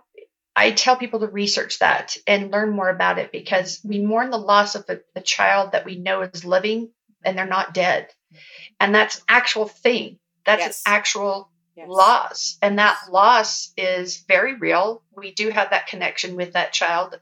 [0.56, 4.38] I tell people to research that and learn more about it because we mourn the
[4.38, 6.92] loss of a, a child that we know is living
[7.26, 8.08] and they're not dead.
[8.08, 8.74] Mm-hmm.
[8.80, 10.20] And that's actual thing.
[10.46, 10.84] That's yes.
[10.86, 11.88] actual yes.
[11.90, 12.58] loss.
[12.62, 15.04] And that loss is very real.
[15.16, 17.20] We do have that connection with that child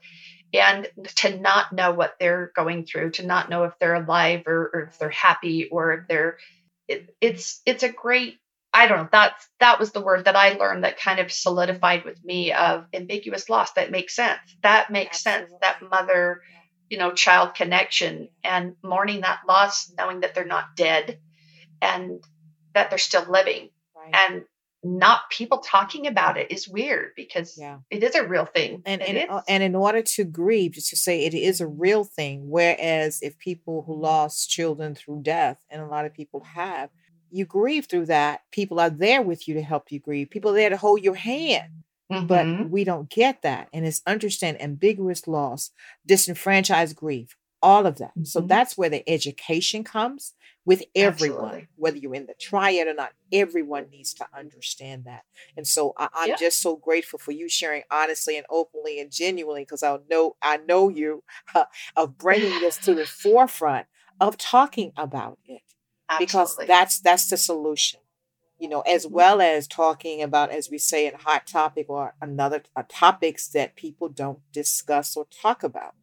[0.54, 4.70] and to not know what they're going through to not know if they're alive or,
[4.74, 6.38] or if they're happy or if they're
[6.88, 8.38] it, it's it's a great
[8.74, 12.04] i don't know that's that was the word that i learned that kind of solidified
[12.04, 13.72] with me of ambiguous loss.
[13.72, 14.40] That makes sense.
[14.62, 15.50] That makes Absolutely.
[15.50, 15.60] sense.
[15.62, 16.42] That mother
[16.92, 21.18] you know child connection and mourning that loss knowing that they're not dead
[21.80, 22.22] and
[22.74, 23.70] that they're still living.
[23.96, 24.14] Right.
[24.14, 24.44] And
[24.84, 27.78] not people talking about it is weird because yeah.
[27.90, 28.82] it is a real thing.
[28.84, 32.50] And and, and in order to grieve, just to say it is a real thing.
[32.50, 36.90] Whereas if people who lost children through death, and a lot of people have,
[37.30, 38.42] you grieve through that.
[38.50, 40.28] People are there with you to help you grieve.
[40.28, 41.84] People are there to hold your hand.
[42.12, 42.26] Mm-hmm.
[42.26, 43.68] But we don't get that.
[43.72, 45.70] And it's understand ambiguous loss,
[46.06, 48.10] disenfranchised grief, all of that.
[48.10, 48.24] Mm-hmm.
[48.24, 50.34] So that's where the education comes
[50.64, 51.68] with everyone, Absolutely.
[51.76, 53.12] whether you're in the triad or not.
[53.32, 55.24] Everyone needs to understand that.
[55.56, 56.36] And so I, am yeah.
[56.36, 60.58] just so grateful for you sharing honestly and openly and genuinely because I know I
[60.58, 61.64] know you uh,
[61.96, 63.86] of bringing this to the forefront
[64.20, 65.62] of talking about it
[66.08, 66.26] Absolutely.
[66.26, 68.00] because that's that's the solution.
[68.62, 69.14] You know, as mm-hmm.
[69.14, 73.74] well as talking about, as we say in hot topic or another uh, topics that
[73.74, 75.94] people don't discuss or talk about.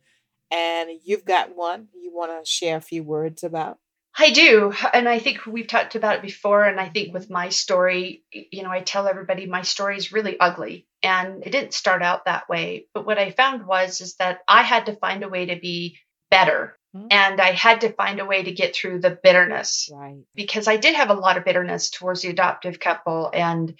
[0.51, 3.77] And you've got one you want to share a few words about.
[4.17, 4.73] I do.
[4.93, 6.65] And I think we've talked about it before.
[6.65, 10.37] And I think with my story, you know, I tell everybody my story is really
[10.37, 12.87] ugly and it didn't start out that way.
[12.93, 15.99] But what I found was, is that I had to find a way to be
[16.29, 16.77] better.
[16.95, 17.07] Mm-hmm.
[17.11, 19.89] And I had to find a way to get through the bitterness.
[19.93, 20.17] Right.
[20.35, 23.75] Because I did have a lot of bitterness towards the adoptive couple and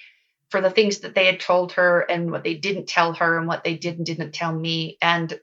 [0.50, 3.48] for the things that they had told her and what they didn't tell her and
[3.48, 4.98] what they did and didn't tell me.
[5.02, 5.40] And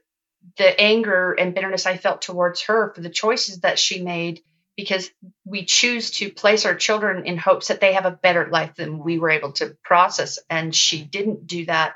[0.57, 4.41] the anger and bitterness I felt towards her for the choices that she made
[4.75, 5.09] because
[5.43, 8.99] we choose to place our children in hopes that they have a better life than
[8.99, 10.39] we were able to process.
[10.49, 11.95] And she didn't do that.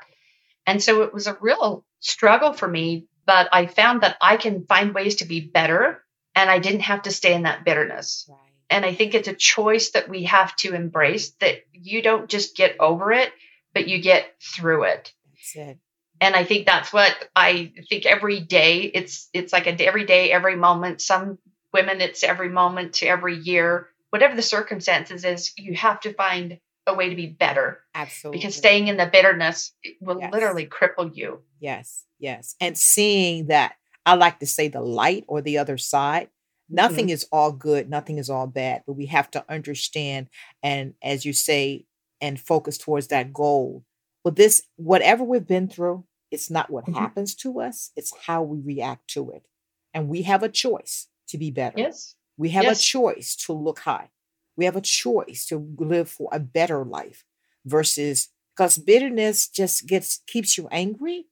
[0.66, 4.64] And so it was a real struggle for me, but I found that I can
[4.66, 6.02] find ways to be better
[6.34, 8.26] and I didn't have to stay in that bitterness.
[8.28, 8.38] Right.
[8.70, 12.56] And I think it's a choice that we have to embrace that you don't just
[12.56, 13.30] get over it,
[13.74, 15.12] but you get through it.
[15.30, 15.78] That's it.
[16.20, 20.30] And I think that's what I think every day it's it's like a every day,
[20.30, 21.02] every moment.
[21.02, 21.38] Some
[21.72, 23.88] women it's every moment to every year.
[24.10, 27.80] Whatever the circumstances is, you have to find a way to be better.
[27.94, 28.38] Absolutely.
[28.40, 30.32] Because staying in the bitterness will Yes.
[30.32, 31.42] literally cripple you.
[31.60, 32.54] Yes, yes.
[32.60, 33.74] And seeing that,
[34.04, 36.28] I like to say the light or the other side.
[36.68, 40.28] Nothing is all good, nothing is all bad, but we have to understand
[40.62, 41.84] and, as you say,
[42.20, 43.84] and focus towards that goal.
[44.24, 46.94] Well, this, whatever we've been through, it's not what Mhm.
[46.94, 49.44] happens to us, it's how we react to it.
[49.92, 51.78] And we have a choice to be better.
[51.78, 52.14] Yes.
[52.38, 52.78] We have Yes.
[52.80, 54.08] a choice to look high.
[54.56, 57.24] We have a choice to live for a better life
[57.64, 61.26] versus because bitterness just gets keeps you angry,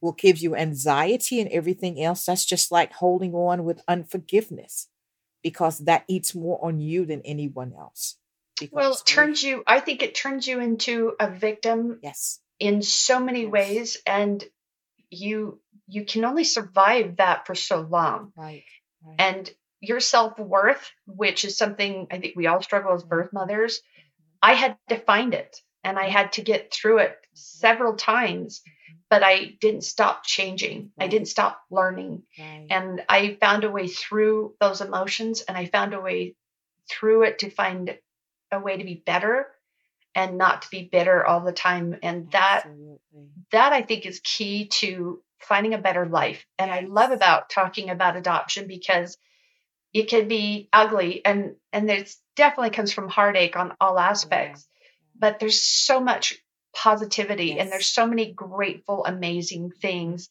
[0.00, 2.24] will give you anxiety and everything else.
[2.24, 4.88] That's just like holding on with unforgiveness
[5.42, 8.16] because that eats more on you than anyone else.
[8.72, 13.20] Well, it turns you, I think it turns you into a victim yes, in so
[13.20, 13.52] many Yes.
[13.52, 13.96] ways.
[14.06, 14.44] And
[15.10, 18.32] you you can only survive that for so long.
[18.36, 18.64] right,
[19.04, 19.14] right.
[19.20, 19.50] And
[19.80, 23.80] your self-worth, which is something I think we all struggle as birth mothers,
[24.42, 28.62] I had to find it and I had to get through it several times,
[29.08, 30.90] but I didn't stop changing.
[30.98, 32.22] I didn't stop learning.
[32.38, 36.34] And I found a way through those emotions and I found a way
[36.90, 37.96] through it to find
[38.50, 39.48] a way to be better
[40.14, 41.98] and not to be bitter all the time.
[42.02, 42.98] And that Absolutely.
[43.52, 46.46] that I think is key to finding a better life.
[46.58, 49.18] And I love about talking about adoption because
[49.92, 54.66] it can be ugly and and there's definitely comes from heartache on all aspects.
[55.18, 56.38] But there's so much
[56.74, 60.28] positivity and there's so many grateful, amazing things.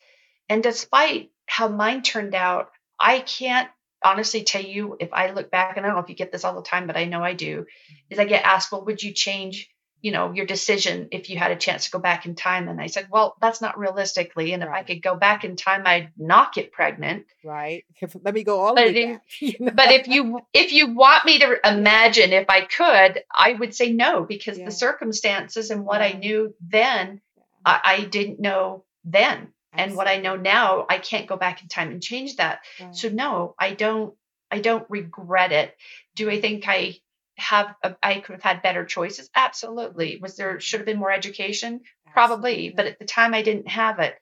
[0.48, 3.70] And despite how mine turned out, I can't
[4.04, 6.46] honestly tell you if I look back, and I don't know if you get this
[6.46, 7.66] all the time, but I know I do,
[8.10, 9.68] is I get asked, well, would you change,
[10.06, 12.68] you know, your decision if you had a chance to go back in time?
[12.70, 14.54] And I said, well, that's not realistically.
[14.54, 17.26] And if I could go back in time, I'd not get pregnant.
[17.44, 17.84] right.
[18.24, 19.22] Let me go all the But way if- back.
[19.42, 19.72] you know?
[19.80, 23.92] But if you if you want me to imagine if I could, I would say
[23.94, 24.66] no because Yeah.
[24.66, 27.22] the circumstances and what I knew then,
[27.66, 29.50] I, I didn't know then.
[29.78, 32.60] And what I know now, I can't go back in time and change that.
[32.80, 32.98] Absolutely.
[33.00, 34.14] So no, I don't
[34.50, 35.76] I don't regret it.
[36.16, 36.96] Do I think I
[37.38, 39.30] have a, I could have had better choices?
[39.36, 40.18] Absolutely.
[40.22, 41.82] Was there should have been more education?
[42.14, 44.16] Probably, but at the time I didn't have it.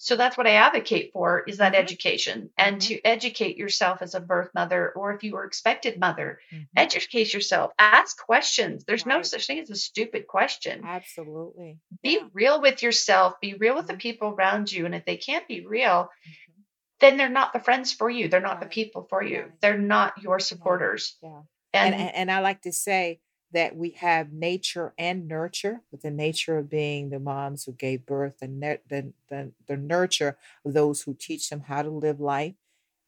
[0.00, 1.78] So that's what I advocate for is that Mhm.
[1.78, 2.86] education and Mhm.
[2.86, 6.68] to educate yourself as a birth mother or if you were expected mother, Mhm.
[6.76, 8.84] educate yourself, ask questions.
[8.84, 10.84] There's no such thing as a stupid question.
[10.84, 11.78] Absolutely.
[12.02, 12.28] Be Yeah.
[12.32, 13.98] real with yourself, be real with the Mhm.
[14.00, 16.62] people around you and if they can't be real, Mhm.
[17.00, 18.28] then they're not the friends for you.
[18.28, 19.40] They're not the people for you.
[19.42, 19.60] Right.
[19.60, 21.16] They're not your supporters.
[21.22, 21.42] Yeah.
[21.86, 23.20] And, and, and I like to say
[23.52, 28.06] that we have nature and nurture, with the nature of being the moms who gave
[28.06, 32.20] birth, and the, the the the nurture of those who teach them how to live
[32.20, 32.54] life.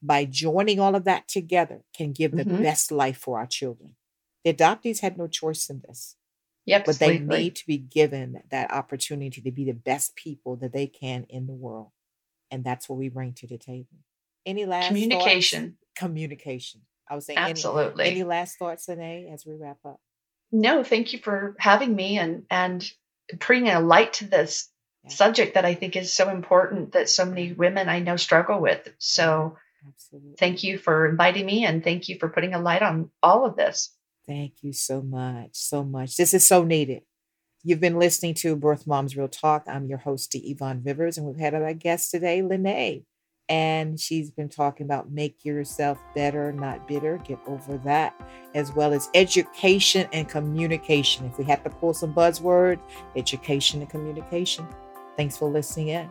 [0.01, 2.61] By joining all of that together, can give the Mhm.
[2.61, 3.95] best life for our children.
[4.43, 6.15] The adoptees had no choice in this,
[6.65, 10.73] yep, but they need to be given that opportunity to be the best people that
[10.73, 11.91] they can in the world,
[12.51, 13.97] and that's what we bring to the table.
[14.45, 15.67] Any last thoughts?
[15.95, 16.87] communication.
[17.11, 18.05] I was saying any, Absolutely.
[18.05, 19.99] any last thoughts, Anae, as we wrap up?
[20.53, 22.89] no, thank you for having me and and
[23.39, 24.69] bringing a light to this
[25.03, 25.09] Yeah.
[25.11, 28.87] subject that I think is so important that so many women I know struggle with.
[28.97, 29.57] So
[29.87, 30.35] Absolutely.
[30.37, 33.55] thank you for inviting me and thank you for putting a light on all of
[33.55, 33.95] this.
[34.27, 35.49] Thank you so much.
[35.53, 36.15] So much.
[36.17, 37.01] This is so needed.
[37.63, 39.63] You've been listening to Birth Moms Real Talk.
[39.67, 43.05] I'm your host, Yvonne Rivers, and we've had our guest today, Lene.
[43.51, 47.17] And she's been talking about make yourself better, not bitter.
[47.17, 48.15] Get over that,
[48.55, 51.25] as well as education and communication.
[51.25, 52.79] If we have to pull some buzzword,
[53.17, 54.65] education and communication.
[55.17, 56.09] Thanks for listening in.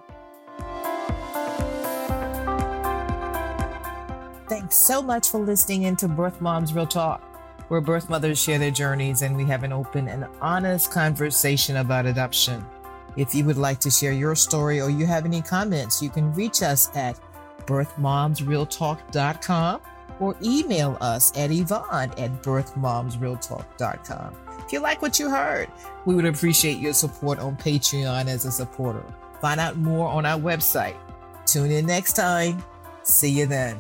[4.47, 7.23] Thanks so much for listening into Birth Moms Real Talk,
[7.69, 12.05] where birth mothers share their journeys and we have an open and honest conversation about
[12.05, 12.63] adoption.
[13.17, 16.35] If you would like to share your story or you have any comments, you can
[16.35, 17.19] reach us at
[17.71, 19.81] birthmomsrealtalk.com
[20.19, 24.37] or email us at Yvonne at birthmomsrealtalk.com.
[24.59, 25.69] If you like what you heard,
[26.05, 29.03] we would appreciate your support on Patreon as a supporter.
[29.41, 30.97] Find out more on our website.
[31.47, 32.63] Tune in next time.
[33.03, 33.79] See you then.